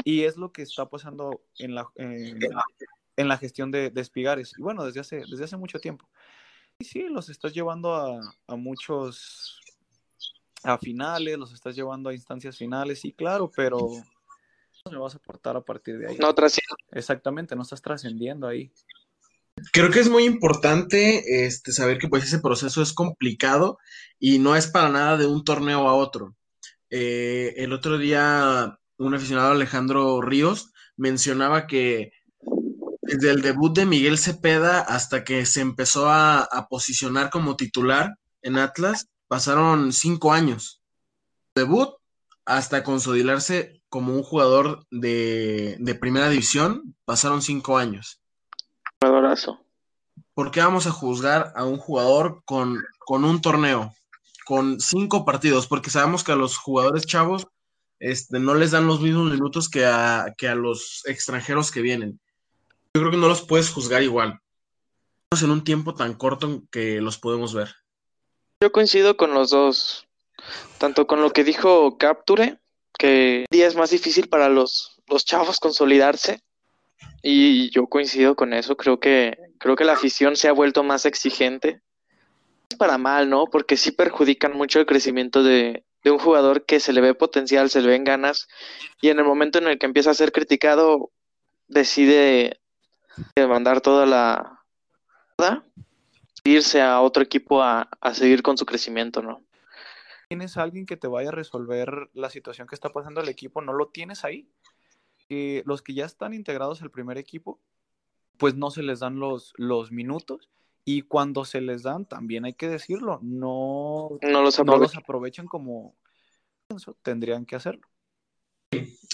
[0.04, 4.54] y es lo que está pasando en la, en la gestión de, de Espigares.
[4.58, 6.08] Y bueno, desde hace, desde hace mucho tiempo
[6.84, 9.60] sí, los estás llevando a, a, muchos,
[10.64, 13.78] a finales, los estás llevando a instancias finales, sí, claro, pero
[14.86, 16.18] no me vas a aportar a partir de ahí.
[16.18, 16.76] No trasciendo.
[16.92, 18.72] Exactamente, no estás trascendiendo ahí.
[19.72, 23.78] Creo que es muy importante este, saber que pues ese proceso es complicado
[24.20, 26.36] y no es para nada de un torneo a otro.
[26.90, 32.12] Eh, el otro día un aficionado Alejandro Ríos mencionaba que
[33.04, 38.16] desde el debut de Miguel Cepeda hasta que se empezó a, a, posicionar como titular
[38.42, 40.82] en Atlas, pasaron cinco años.
[41.56, 41.90] Debut
[42.46, 48.22] hasta consolidarse como un jugador de, de primera división, pasaron cinco años.
[49.02, 49.60] Jugadorazo.
[50.34, 53.94] ¿Por qué vamos a juzgar a un jugador con, con un torneo,
[54.46, 55.68] con cinco partidos?
[55.68, 57.48] Porque sabemos que a los jugadores chavos
[58.00, 62.20] este, no les dan los mismos minutos que a, que a los extranjeros que vienen
[62.96, 64.40] yo creo que no los puedes juzgar igual.
[65.42, 67.70] En un tiempo tan corto que los podemos ver.
[68.62, 70.08] Yo coincido con los dos.
[70.78, 72.60] Tanto con lo que dijo Capture,
[73.00, 76.44] que día es más difícil para los, los chavos consolidarse.
[77.24, 78.78] Y yo coincido con eso.
[78.78, 81.82] Creo que, creo que la afición se ha vuelto más exigente.
[82.70, 83.48] Es para mal, ¿no?
[83.48, 87.72] Porque sí perjudican mucho el crecimiento de, de un jugador que se le ve potencial,
[87.72, 88.48] se le ven ganas.
[89.02, 91.10] Y en el momento en el que empieza a ser criticado,
[91.68, 92.63] decide de
[93.48, 94.60] mandar toda la
[96.44, 99.44] irse a otro equipo a, a, seguir con su crecimiento, ¿no?
[100.30, 103.62] Tienes a alguien que te vaya a resolver la situación que está pasando el equipo,
[103.62, 104.50] no lo tienes ahí.
[105.30, 107.60] Eh, los que ya están integrados al primer equipo,
[108.38, 110.50] pues no se les dan los, los minutos
[110.86, 115.48] y cuando se les dan, también hay que decirlo, no, no, los, no los aprovechan
[115.48, 115.96] como
[117.04, 117.88] tendrían que hacerlo.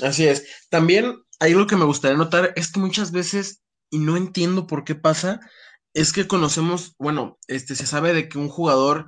[0.02, 0.68] Así es.
[0.70, 4.84] También hay algo que me gustaría notar, es que muchas veces y no entiendo por
[4.84, 5.40] qué pasa,
[5.94, 9.08] es que conocemos, bueno, este se sabe de que un jugador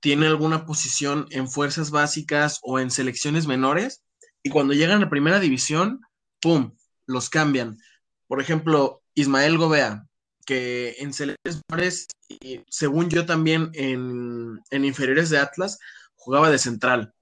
[0.00, 4.02] tiene alguna posición en fuerzas básicas o en selecciones menores
[4.42, 6.00] y cuando llegan a primera división,
[6.40, 7.78] ¡pum!, los cambian.
[8.26, 10.06] Por ejemplo, Ismael Gobea,
[10.46, 15.78] que en selecciones menores, y según yo también en, en inferiores de Atlas,
[16.14, 17.12] jugaba de central.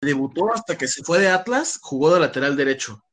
[0.00, 3.04] debutó hasta que se fue de Atlas, jugó de lateral derecho.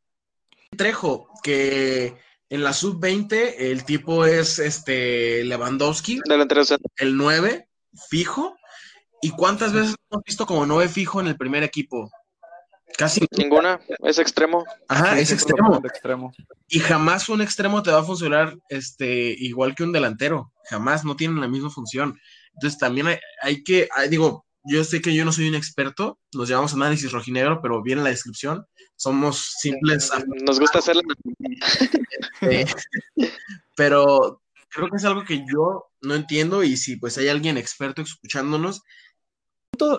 [0.75, 2.17] Trejo, que
[2.49, 6.19] en la sub-20 el tipo es este Lewandowski,
[6.97, 7.67] el 9,
[8.09, 8.55] fijo.
[9.21, 12.09] ¿Y cuántas veces hemos visto como 9 fijo en el primer equipo?
[12.97, 13.79] Casi Ninguna.
[14.03, 14.65] Es extremo.
[14.87, 15.35] Ajá, Sí, es lo
[15.87, 16.31] extremo.
[16.67, 20.51] Y jamás un extremo te va a funcionar este, igual que un delantero.
[20.69, 22.19] Jamás, no tienen la misma función.
[22.53, 26.19] Entonces también hay, hay que, hay- digo, yo sé que yo no soy un experto,
[26.33, 28.65] nos llamamos análisis rojinegro, pero viene en la descripción.
[28.95, 30.11] Somos simples,
[30.45, 31.01] Nos gusta hacerla.
[32.41, 32.65] eh,
[33.75, 38.01] pero creo que es algo que yo no entiendo y si pues hay alguien experto
[38.01, 38.81] escuchándonos,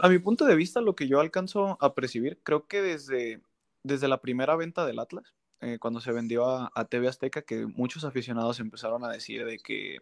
[0.02, 3.40] a mi punto de vista, lo que yo alcanzo a percibir, creo que desde,
[3.82, 7.66] desde la primera venta del Atlas, eh, cuando se vendió a, a TV Azteca, que
[7.66, 9.98] muchos aficionados empezaron a decir de que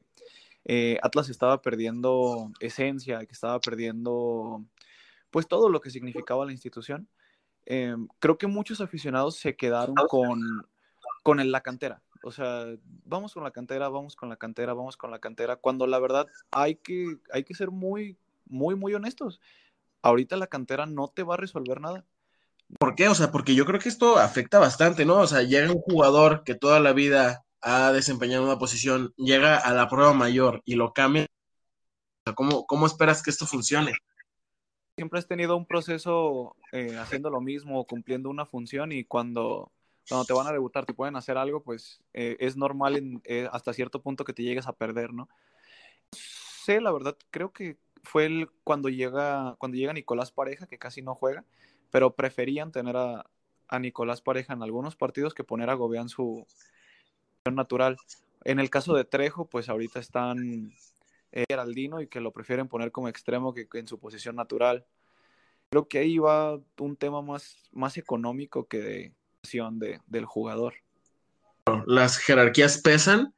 [0.69, 4.63] eh, Atlas estaba perdiendo esencia, que estaba perdiendo
[5.31, 7.09] pues todo lo que significaba la institución.
[7.67, 10.41] Eh, creo que muchos aficionados se quedaron con,
[11.23, 12.03] con el- la cantera.
[12.23, 12.67] O sea,
[13.05, 16.27] vamos con la cantera, vamos con la cantera, vamos con la cantera, cuando la verdad
[16.51, 19.41] hay que, hay que ser muy, muy, muy honestos.
[20.03, 22.05] Ahorita la cantera no te va a resolver nada.
[22.79, 23.09] ¿por qué?
[23.09, 25.21] O sea, porque yo creo que esto afecta bastante, ¿no?
[25.21, 29.73] O sea, llega un jugador que toda la vida ha desempeñado una posición, llega a
[29.73, 31.27] la prueba mayor y lo cambia.
[32.35, 33.93] ¿cómo, cómo esperas que esto funcione?
[34.97, 39.71] Siempre has tenido un proceso eh, haciendo lo mismo, cumpliendo una función y cuando,
[40.09, 43.73] cuando te van a debutar, te pueden hacer algo, pues eh, es normal eh, hasta
[43.73, 45.29] cierto punto que te llegues a perder, ¿no?
[46.13, 51.03] Sé, la verdad, creo que fue el, cuando llega cuando llega Nicolás Pareja, que casi
[51.03, 51.45] no juega,
[51.91, 53.31] pero preferían tener a,
[53.69, 56.47] a Nicolás Pareja en algunos partidos que poner a Gobea en su
[57.55, 57.97] natural.
[58.45, 60.73] En el caso de Trejo, pues ahorita están
[61.33, 64.87] eh, Geraldino y que lo prefieren poner como extremo que, que en su posición natural.
[65.71, 70.75] Creo que ahí va un tema más, más económico que de acción de, del jugador.
[71.87, 73.35] Las jerarquías pesan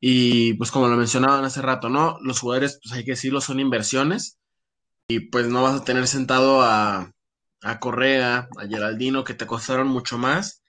[0.00, 2.18] y pues como lo mencionaban hace rato, ¿no?
[2.20, 4.38] Los jugadores, pues hay que decirlo, son inversiones
[5.08, 7.12] y pues no vas a tener sentado a,
[7.62, 10.62] a Correa, a Geraldino, que te costaron mucho más.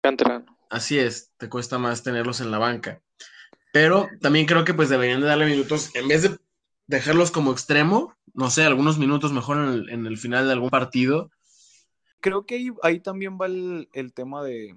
[0.00, 0.51] Canterano.
[0.72, 3.02] Así es, te cuesta más tenerlos en la banca.
[3.74, 6.38] Pero también creo que pues deberían de darle minutos, en vez de
[6.86, 10.70] dejarlos como extremo, no sé, algunos minutos mejor en el, en el final de algún
[10.70, 11.30] partido.
[12.20, 14.74] Creo que ahí, ahí también va el, el tema de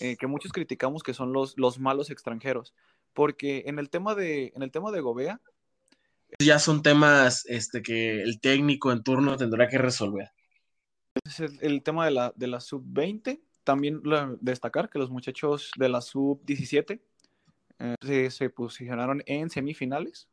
[0.00, 2.74] eh, que muchos criticamos que son los, los malos extranjeros.
[3.12, 5.40] Porque en el tema de, en el tema de Gobea,
[6.40, 10.32] Ya son temas este, que el técnico en turno tendrá que resolver.
[11.24, 13.40] es el, el tema de la, de la sub-20.
[13.64, 14.02] También
[14.40, 17.00] destacar que los muchachos de la sub-17
[17.80, 20.28] eh, se, se posicionaron en semifinales.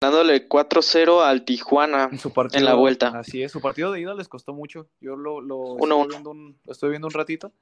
[0.00, 2.08] Dándole 4-0 al Tijuana.
[2.10, 3.08] En su partido, En la vuelta.
[3.18, 4.88] Así es, su partido de ida les costó mucho.
[5.00, 6.08] Yo lo, lo, Uno, uno.
[6.08, 7.52] viendo un, lo estuve viendo un ratito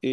[0.00, 0.12] y,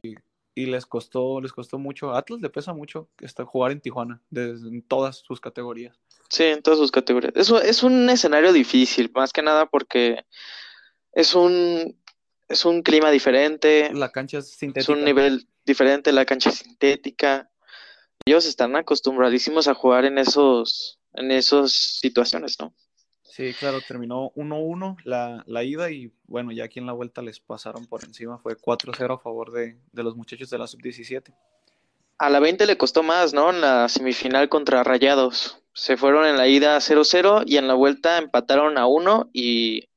[0.56, 2.12] y les costó, les costó mucho.
[2.12, 5.98] A Atlas le pesa mucho está, jugar en Tijuana, desde, en todas sus categorías.
[6.30, 7.34] Sí, en todas sus categorías.
[7.36, 10.26] Eso es un escenario difícil, más que nada porque
[11.14, 11.99] es un,
[12.50, 14.92] es un clima diferente, La cancha es es sintética.
[14.94, 17.50] un nivel diferente, la cancha es sintética.
[18.26, 22.74] Ellos están acostumbradísimos a jugar en esos, en esas situaciones, ¿no?
[23.24, 27.40] Sí, claro, terminó 1-1 la, la ida y bueno, ya aquí en la vuelta les
[27.40, 28.38] pasaron por encima.
[28.40, 31.34] Fue 4-0 a favor de, de los muchachos de la sub-17.
[32.18, 33.50] A la 20 le costó más, ¿no?
[33.52, 35.62] En la semifinal contra Rayados.
[35.74, 39.88] Se fueron en la ida 0-0 y en la vuelta empataron a 1 y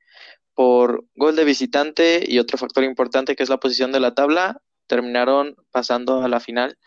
[0.55, 4.61] por gol de visitante y otro factor importante que es la posición de la tabla,
[4.87, 6.79] terminaron pasando a la final.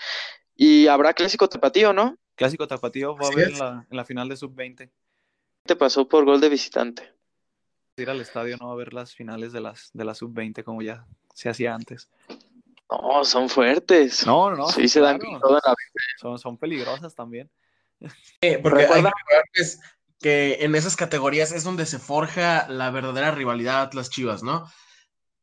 [0.56, 2.18] Y habrá clásico tapatío, ¿no?
[2.36, 4.92] Clásico Tapatío va a haber en la, en la final de sub-20.
[5.64, 7.14] Te pasó por gol de visitante.
[7.98, 10.82] Ir al estadio no va a ver las finales de las de la sub-20 como
[10.82, 12.10] ya se hacía antes.
[12.92, 14.26] No, son fuertes.
[14.28, 14.68] No, no, no.
[14.68, 15.40] Sí, se dan claro.
[15.40, 15.76] con todo en la
[16.20, 17.50] Son, son peligrosas también.
[18.42, 19.04] Eh, porque hay
[19.54, 19.64] que
[20.20, 24.72] que en esas categorías es donde se forja la verdadera rivalidad Atlas Chivas, ¿no?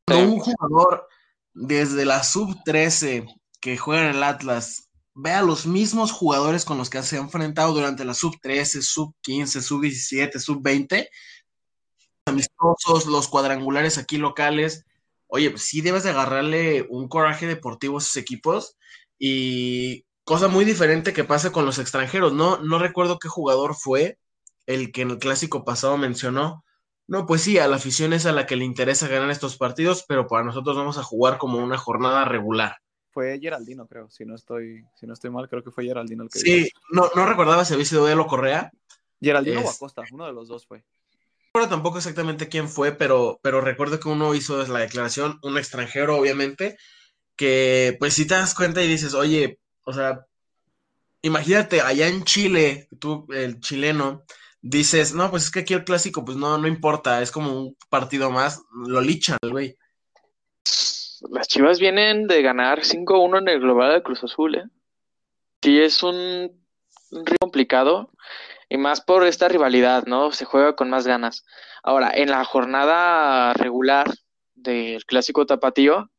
[0.06, 1.08] Cuando un jugador
[1.54, 3.26] desde la sub-13
[3.60, 7.20] que juega en el Atlas ve a los mismos jugadores con los que se ha
[7.20, 11.08] enfrentado durante la sub-13, sub-15, sub-17, sub-20,
[12.26, 14.84] amistosos, los cuadrangulares aquí locales,
[15.26, 18.76] oye, pues sí debes de agarrarle un coraje deportivo a esos equipos
[19.18, 22.58] y cosa muy diferente que pasa con los extranjeros, ¿no?
[22.58, 24.18] No recuerdo qué jugador fue
[24.66, 26.64] el que en el clásico pasado mencionó.
[27.06, 30.04] No, pues sí, a la afición es a la que le interesa ganar estos partidos,
[30.06, 32.76] pero para nosotros vamos a jugar como una jornada regular.
[33.10, 34.08] Fue Geraldino, creo.
[34.08, 37.10] Si no estoy, si no estoy mal, creo que fue Geraldino el que Sí, no,
[37.14, 38.70] no recordaba si había sido Elo Correa.
[39.20, 40.82] Geraldino o Acosta, uno de los dos fue.
[41.46, 46.16] recuerdo tampoco exactamente quién fue, pero, pero recuerdo que uno hizo la declaración, un extranjero,
[46.16, 46.78] obviamente,
[47.36, 50.26] que pues si te das cuenta y dices, oye, o sea,
[51.20, 54.24] imagínate, allá en Chile, tú, el chileno,
[54.62, 57.76] dices, no, pues es que aquí el clásico, pues no, no importa, es como un
[57.90, 59.76] partido más, lo lichan, güey.
[61.30, 64.64] Las Chivas vienen de ganar 5-1 en el global de Cruz Azul, ¿eh?
[65.62, 66.50] Sí, es un,
[67.10, 68.10] río complicado
[68.68, 70.32] y más por esta rivalidad, ¿no?
[70.32, 71.44] Se juega con más ganas.
[71.82, 74.12] Ahora, en la jornada regular
[74.54, 76.10] del clásico tapatío,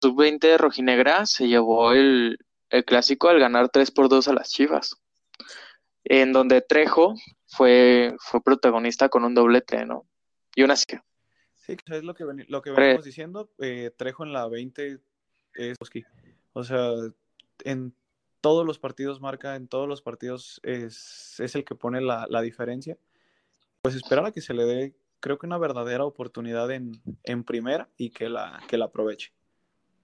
[0.00, 2.38] sub-20 rojinegra se llevó el,
[2.70, 4.96] el clásico al ganar 3 por 2 a las Chivas,
[6.04, 7.14] en donde Trejo
[7.56, 10.06] fue, fue protagonista con un doblete, ¿no?
[10.54, 10.84] Y una así.
[11.54, 13.50] Sí, es lo que, ven- lo que venimos diciendo.
[13.58, 15.00] eh, Trejo en la 20
[15.54, 15.76] es.
[16.52, 16.90] O sea,
[17.64, 17.94] en
[18.40, 22.40] todos los partidos marca, en todos los partidos es, es el que pone la, la
[22.42, 22.96] diferencia.
[23.82, 26.92] Pues esperar a que se le dé, creo que una verdadera oportunidad en,
[27.24, 29.32] en primera y que la, que la aproveche.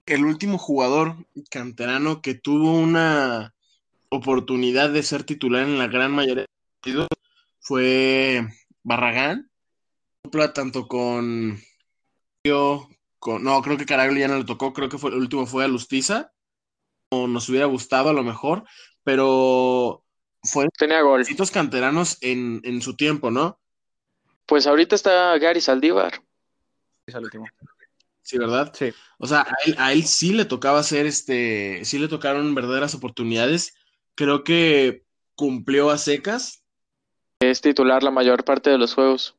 [0.06, 1.14] El último jugador
[1.50, 3.54] canterano que tuvo una
[4.08, 6.48] oportunidad de ser titular en la gran mayoría de
[6.80, 7.08] partidos
[7.62, 8.46] fue
[8.82, 9.50] Barragán.
[10.22, 11.58] Dupla tanto con,
[13.18, 15.64] con no, creo que Caraglio ya no le tocó, creo que fue el último fue
[15.64, 16.32] a Lustiza.
[17.10, 18.64] O nos hubiera gustado a lo mejor,
[19.04, 20.04] pero
[20.42, 21.24] fue Tenía gol.
[21.24, 23.60] Citos canteranos en, en su tiempo, ¿no?
[24.46, 26.22] Pues ahorita está Gary Saldívar.
[27.06, 27.46] Es el último.
[28.22, 28.72] Sí, ¿verdad?
[28.74, 28.92] Sí.
[29.18, 32.94] O sea, a él, a él sí le tocaba hacer este, sí le tocaron verdaderas
[32.94, 33.74] oportunidades.
[34.14, 36.61] Creo que cumplió a secas.
[37.42, 39.34] Es titular la mayor parte de los juegos.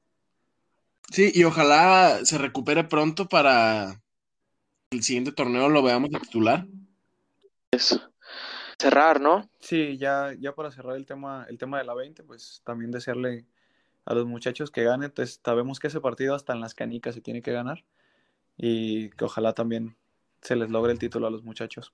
[1.09, 4.01] Sí, y ojalá se recupere pronto para
[4.91, 6.67] el siguiente torneo lo veamos de titular.
[7.71, 7.97] Es
[8.77, 9.49] cerrar, ¿no?
[9.61, 13.45] Sí, ya, ya para cerrar el tema, el tema de la 20, pues también desearle
[14.03, 15.09] a los muchachos que ganen.
[15.09, 17.85] Pues sabemos que ese partido hasta en las canicas se tiene que ganar
[18.57, 19.95] y que ojalá también
[20.41, 21.93] se les logre el título a los muchachos.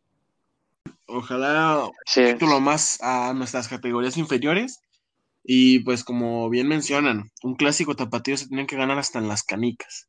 [1.05, 2.23] Ojalá Sí.
[2.33, 4.81] título más a nuestras categorías inferiores.
[5.43, 9.43] Y pues como bien mencionan, un clásico tapatío se tiene que ganar hasta en las
[9.43, 10.07] canicas.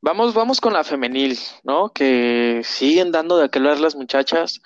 [0.00, 1.90] Vamos, vamos con la femenil, ¿no?
[1.90, 4.60] Que siguen dando de qué hablar las muchachas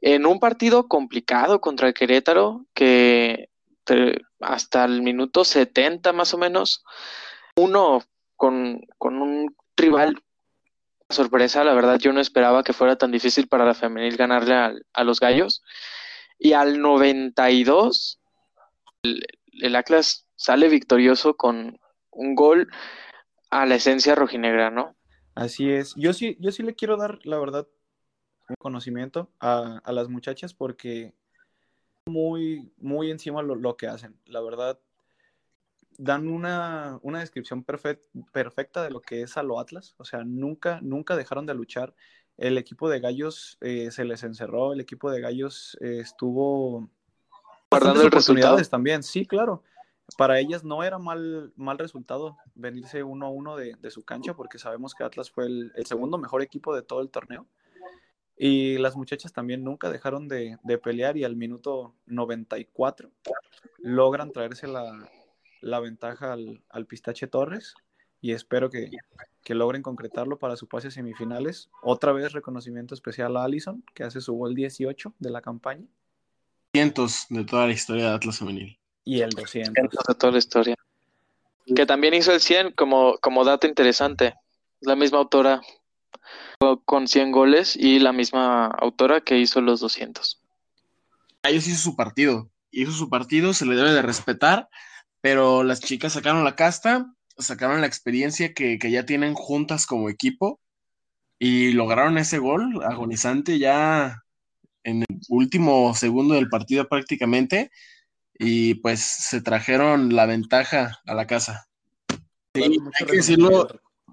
[0.00, 3.48] en un partido complicado contra el Querétaro, que
[4.40, 6.84] hasta el minuto 70 más o menos,
[7.56, 8.02] uno
[8.36, 10.22] con, con un rival
[11.10, 14.54] sorpresa, la verdad yo no esperaba que fuera tan difícil para la femenil ganarle
[14.92, 15.62] a, los gallos.
[16.38, 18.17] Y al 92,
[19.08, 21.78] el, Atlas sale victorioso con
[22.10, 22.68] un gol
[23.50, 24.96] a la esencia rojinegra, ¿no?
[25.34, 25.94] Así es.
[25.96, 27.66] Yo sí, yo sí le quiero dar, la verdad,
[28.48, 31.14] un conocimiento a, las muchachas porque
[32.06, 34.18] muy, muy encima lo, que hacen.
[34.26, 34.80] La verdad,
[35.98, 38.00] dan una, una descripción perfec-
[38.32, 39.94] perfecta de lo que es a lo Atlas.
[39.98, 41.94] O sea, nunca, nunca dejaron de luchar.
[42.36, 46.88] El equipo de Gallos eh, se les encerró, el equipo de Gallos eh, estuvo
[47.70, 48.54] Guardando el resultado.
[48.54, 49.62] oportunidades también, sí, claro.
[50.16, 54.94] Para ellas no era mal, mal resultado venirse 1-1 de, de su cancha, porque sabemos
[54.94, 57.46] que Atlas fue el, el segundo mejor equipo de todo el torneo.
[58.38, 63.10] Y las muchachas también nunca dejaron de, de pelear y al minuto 94
[63.78, 65.10] logran traerse la,
[65.60, 67.74] la ventaja al, al Pistache Torres
[68.20, 68.90] y espero que,
[69.42, 71.68] que logren concretarlo para su pase a semifinales.
[71.82, 75.86] Otra vez reconocimiento especial a Allison, que hace su gol 18 de la campaña,
[76.72, 78.78] Cientos de toda la historia de Atlas Femenil.
[79.04, 79.74] y el 200.
[79.74, 80.74] de toda la historia.
[81.74, 84.34] Que también hizo el 100 como, como dato interesante.
[84.80, 85.60] La misma autora
[86.84, 90.40] con 100 goles y la misma autora que hizo los 200.
[91.42, 92.50] Ellos hizo su partido.
[92.70, 94.68] Hizo su partido, se le debe de respetar,
[95.20, 100.10] pero las chicas sacaron la casta, sacaron la experiencia que, que ya tienen juntas como
[100.10, 100.60] equipo
[101.38, 104.24] y lograron ese gol agonizante ya
[104.84, 107.70] en el último segundo del partido prácticamente
[108.38, 111.68] y pues se trajeron la ventaja a la casa.
[112.54, 113.68] Sí, hay que decirlo,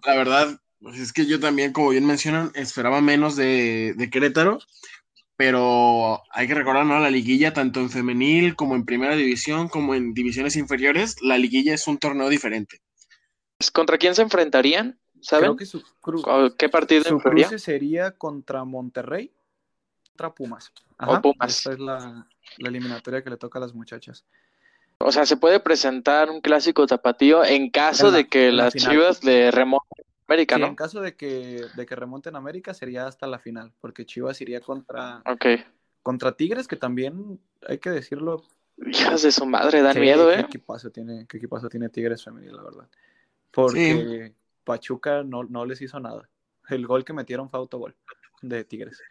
[0.05, 4.59] la verdad, pues es que yo también, como bien mencionan, esperaba menos de, de Querétaro,
[5.37, 6.99] pero hay que recordar, ¿no?
[6.99, 11.73] La liguilla, tanto en femenil como en primera división, como en divisiones inferiores, la liguilla
[11.73, 12.81] es un torneo diferente.
[13.73, 14.99] ¿Contra quién se enfrentarían?
[15.21, 15.45] ¿Saben?
[15.45, 19.31] Creo que su, cru- ¿O ¿Qué partido su cruce sería contra Monterrey,
[20.15, 20.71] contra Pumas.
[21.05, 21.57] O Pumas.
[21.57, 22.25] Esta es la,
[22.57, 24.23] la eliminatoria que le toca a las muchachas.
[24.99, 28.63] O sea, se puede presentar un clásico tapatío en caso En la- de que la
[28.63, 28.91] las final.
[28.91, 30.67] Chivas le remonten a América, Sí, ¿no?
[30.67, 34.39] en caso de que, de que remonten a América sería hasta la final, porque Chivas
[34.39, 35.45] iría contra, Ok.
[36.01, 38.41] contra Tigres, que también, hay que decirlo,
[38.87, 40.41] hijas de su madre, dan Sí, miedo, ¿qué ¿eh?
[40.41, 42.87] equipazo tiene, qué equipazo tiene Tigres femenil, la verdad.
[43.51, 46.29] Porque Pachuca no, no les hizo nada.
[46.69, 47.95] El gol que metieron fue autogol
[48.41, 49.01] de Tigres.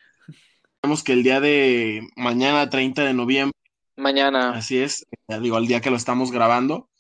[0.85, 3.59] Sabemos que el día de mañana, 30 de noviembre,
[3.97, 6.91] Mañana así es, ya digo, al día que lo estamos grabando,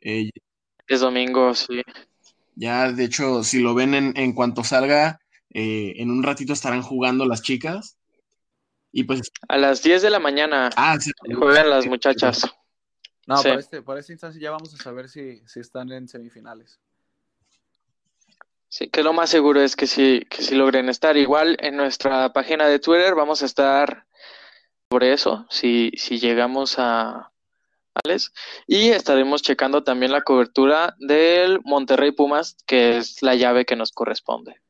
[0.00, 0.30] eh,
[0.86, 1.82] es domingo, sí.
[2.54, 5.18] ya de hecho, si lo ven en, en cuanto salga,
[5.52, 7.98] eh, en un ratito estarán jugando las chicas.
[8.92, 12.48] Y pues, A las 10 de la mañana ah, sí, juegan las muchachas.
[13.26, 13.48] No, Sí.
[13.48, 16.78] para, este, para esta instancia ya vamos a saber si, si están en semifinales.
[18.74, 21.16] Sí, que lo más seguro es que sí, que sí logren estar.
[21.16, 24.04] Igual en nuestra página de Twitter vamos a estar
[24.90, 27.30] sobre eso, si, si llegamos a
[27.92, 28.32] finales.
[28.66, 33.92] Y estaremos checando también la cobertura del Monterrey Pumas, que es la llave que nos
[33.92, 34.60] corresponde.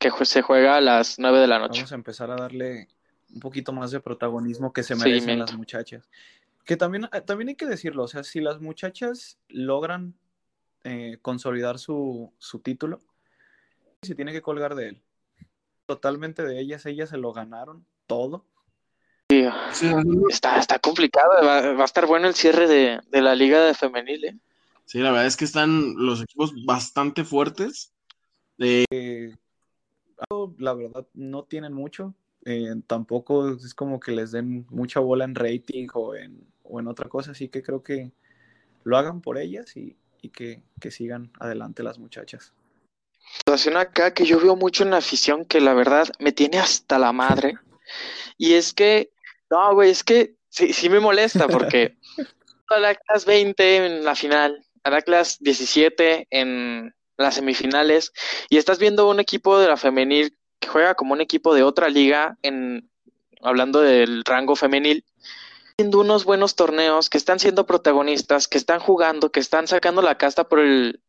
[0.00, 1.82] Que se juega a las 9 de la noche.
[1.82, 2.88] Vamos a empezar a darle
[3.32, 6.10] un poquito más de protagonismo que se merecen las muchachas.
[6.64, 10.16] Que también, eh, también hay que decirlo, o sea, si las muchachas logran
[10.84, 13.00] eh, consolidar su, su título,
[14.02, 15.02] se tiene que colgar de él.
[15.86, 18.44] Totalmente de ellas, ellas se lo ganaron todo.
[20.28, 23.74] Está, está complicado, va, va a estar bueno el cierre de, de la liga de
[23.74, 24.38] femenil, ¿eh?
[24.84, 27.92] sí, la verdad es que están los equipos bastante fuertes.
[28.58, 29.36] Eh,
[30.58, 32.14] la verdad, no tienen mucho.
[32.44, 36.88] eh, tampoco es como que les den mucha bola en rating o en, o en
[36.88, 38.12] otra cosa, así que creo que
[38.84, 42.52] lo hagan por ellas y, y que, que sigan adelante las muchachas.
[43.38, 46.98] situación acá que yo veo mucho en la afición que la verdad me tiene hasta
[46.98, 47.58] la madre.
[48.36, 49.10] Y es que,
[49.50, 51.96] no, güey, es que sí, sí me molesta porque
[52.68, 58.12] al Atlas 20 en la final, al Atlas 17 en las semifinales,
[58.48, 61.88] y estás viendo un equipo de la femenil que juega como un equipo de otra
[61.88, 62.90] liga, en,
[63.42, 65.04] hablando del rango femenil,
[65.80, 70.18] viendo unos buenos torneos, que están siendo protagonistas, que están jugando, que están sacando la
[70.18, 71.02] casta por el,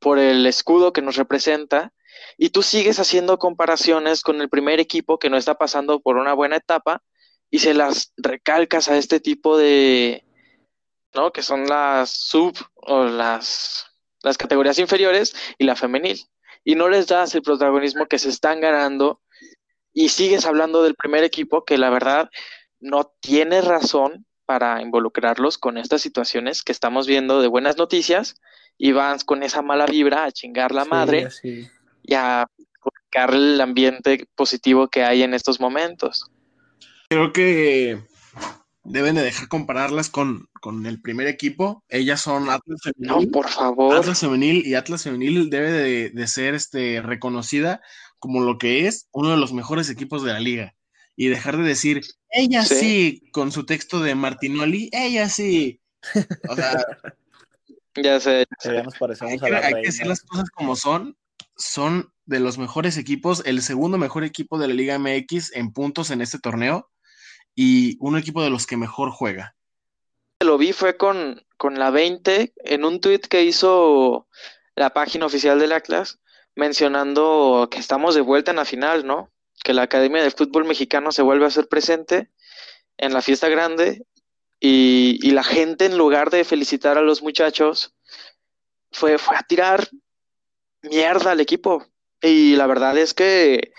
[0.00, 1.92] por el escudo que nos representa,
[2.36, 6.32] y tú sigues haciendo comparaciones con el primer equipo que no está pasando por una
[6.32, 7.04] buena etapa
[7.50, 10.24] y se las recalcas a este tipo de,
[11.14, 11.30] ¿no?
[11.30, 13.86] Que son las sub o las,
[14.24, 16.18] las categorías inferiores y la femenil.
[16.64, 19.20] Y no les das el protagonismo que se están ganando
[19.92, 22.28] y sigues hablando del primer equipo que la verdad
[22.86, 28.36] no tiene razón para involucrarlos con estas situaciones que estamos viendo de buenas noticias
[28.78, 31.68] y van con esa mala vibra a chingar la Sí, madre así.
[32.02, 32.46] y a
[32.84, 36.30] buscar el ambiente positivo que hay en estos momentos.
[37.08, 37.98] Creo que
[38.84, 41.82] deben de dejar compararlas con, con el primer equipo.
[41.88, 43.30] Ellas son Atlas No, Femenil.
[43.32, 43.96] por favor.
[43.96, 47.80] Atlas Femenil y Atlas Femenil debe de, de ser este, reconocida
[48.20, 50.74] como lo que es uno de los mejores equipos de la liga.
[51.16, 53.30] Y dejar de decir, ella sí, Sí.
[53.32, 55.80] con su texto de Martinoli, ella sí.
[56.48, 56.72] O sea,
[57.96, 58.74] Ya sé, ya Que sé.
[58.74, 61.16] ya nos parecemos hay a que, la hay que decir las cosas como son.
[61.56, 66.10] Son de los mejores equipos, el segundo mejor equipo de la Liga MX en puntos
[66.10, 66.90] en este torneo
[67.54, 69.56] y un equipo de los que mejor juega.
[70.40, 74.28] Lo vi fue con, con la 20 en un tweet que hizo
[74.74, 76.18] la página oficial del Atlas
[76.54, 79.30] mencionando que estamos de vuelta en la final, ¿no?
[79.66, 82.30] Que la Academia de Fútbol Mexicano se vuelve a hacer presente
[82.98, 84.06] en la fiesta grande
[84.60, 87.92] y, y la gente en lugar de felicitar a los muchachos
[88.92, 89.88] fue, fue a tirar
[90.82, 91.84] mierda al equipo.
[92.22, 93.72] Y la verdad es que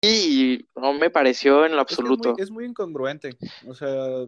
[0.00, 2.34] y no me pareció en lo Es que es muy- absoluto.
[2.40, 3.36] Es muy, incongruente.
[3.66, 4.24] O sea,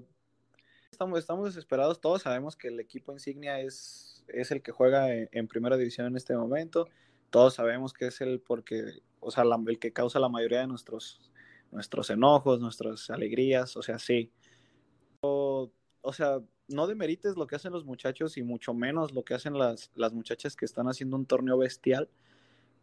[0.90, 2.00] estamos, estamos desesperados.
[2.00, 6.08] Todos sabemos que el equipo insignia es, es el que juega en, en primera división
[6.08, 6.88] en este momento.
[7.30, 8.82] Todos sabemos que es el porque,
[9.20, 11.30] o sea, la- el que causa la mayoría de nuestros,
[11.70, 13.76] nuestros enojos, nuestras alegrías.
[13.76, 14.30] O sea, sí.
[15.20, 15.70] O,
[16.02, 19.58] o sea, no demerites lo que hacen los muchachos y mucho menos lo que hacen
[19.58, 22.08] las, las muchachas que están haciendo un torneo bestial.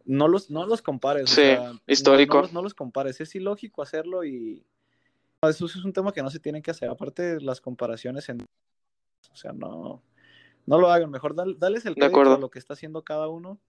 [0.06, 1.26] No los, no los compares.
[1.26, 2.36] o Sí, sea, no- histórico.
[2.38, 3.20] No, los, no los compares.
[3.20, 4.64] Es ilógico hacerlo y,
[5.42, 6.90] no, Eso es un tema que no se tiene que hacer.
[6.90, 8.42] Aparte, las comparaciones en.
[8.42, 10.02] O sea, no.
[10.66, 11.10] No lo hagan.
[11.12, 13.60] Mejor dal- dales el crédito a lo que está haciendo cada uno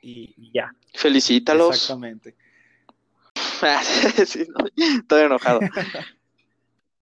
[0.00, 0.74] y y ya.
[0.94, 1.74] Felicítalos.
[1.76, 2.36] Exactamente.
[4.26, 4.66] Sí, no,
[5.00, 5.60] estoy enojado.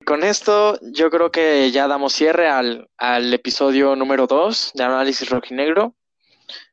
[0.05, 5.31] Con esto, yo creo que ya damos cierre al, al episodio número 2 de Análisis
[5.31, 5.95] Rojinegro.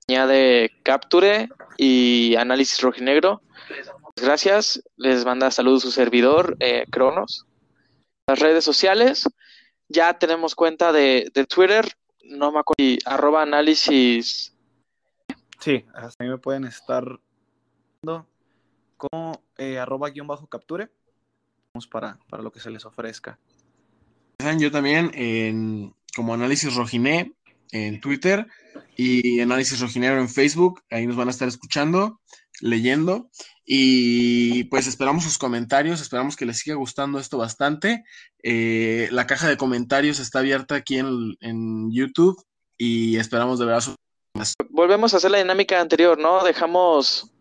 [0.07, 1.47] Añade Capture
[1.77, 3.41] y Análisis Rojinegro.
[4.17, 4.83] Gracias.
[4.97, 7.45] Les manda saludos su servidor, eh, Cronos.
[8.27, 9.29] Las redes sociales.
[9.87, 11.87] Ya tenemos cuenta de, de Twitter.
[12.23, 12.83] No me acuerdo.
[12.83, 14.50] y arroba análisis.
[15.61, 17.19] Sí, hasta ahí me pueden estar
[18.97, 20.89] como eh, arroba guion bajo capture.
[21.73, 23.39] Vamos para, para lo que se les ofrezca.
[24.57, 27.33] Yo también en como Análisis Rojiné
[27.71, 28.47] en Twitter
[28.97, 30.81] y Análisis Rojinero en Facebook.
[30.89, 32.19] Ahí nos van a estar escuchando,
[32.59, 33.29] leyendo.
[33.65, 38.03] Y pues esperamos sus comentarios, esperamos que les siga gustando esto bastante.
[38.43, 42.43] Eh, la caja de comentarios está abierta aquí en, en YouTube
[42.77, 43.65] y esperamos de
[44.69, 46.43] Volvemos a hacer la dinámica anterior, ¿no?
[46.43, 47.31] Dejamos...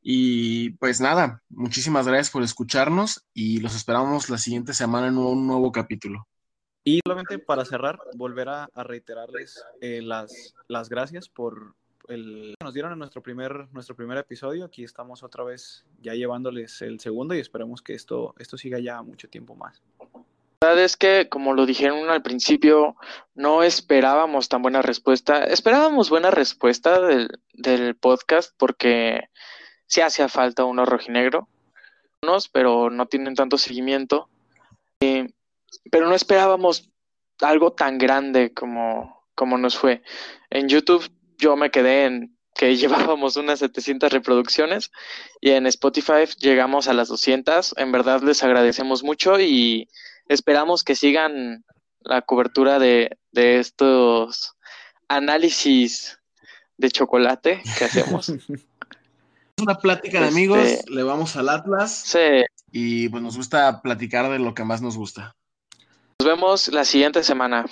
[0.00, 5.46] Y pues nada, muchísimas gracias por escucharnos y los esperamos la siguiente semana en un
[5.46, 6.28] nuevo capítulo.
[6.84, 11.74] Y solamente para cerrar, volver a, reiterarles eh, las, las gracias por
[12.08, 14.64] el que nos dieron en nuestro primer, nuestro primer episodio.
[14.64, 19.02] Aquí estamos otra vez ya llevándoles el segundo y esperemos que esto, esto siga ya
[19.02, 19.82] mucho tiempo más.
[20.60, 22.96] La verdad es que, como lo dijeron al principio,
[23.34, 25.44] no esperábamos tan buena respuesta.
[25.44, 29.28] Esperábamos buena respuesta del, del podcast porque
[29.86, 31.48] sí hacía falta uno rojinegro,
[32.52, 34.28] pero no tienen tanto seguimiento.
[35.00, 35.28] Eh,
[35.90, 36.90] pero no esperábamos
[37.40, 40.02] algo tan grande como, como nos fue.
[40.50, 44.90] En YouTube yo me quedé en que llevábamos unas 700 reproducciones
[45.40, 47.74] y en Spotify llegamos a las 200.
[47.76, 49.88] En verdad les agradecemos mucho y
[50.28, 51.64] esperamos que sigan
[52.00, 54.56] la cobertura de, de estos
[55.08, 56.18] análisis
[56.76, 58.32] de chocolate que hacemos.
[59.62, 62.02] una plática de amigos, este, le vamos al Atlas.
[62.04, 62.44] Sí.
[62.70, 65.34] Y pues nos gusta platicar de lo que más nos gusta.
[66.20, 67.66] Nos vemos la siguiente semana.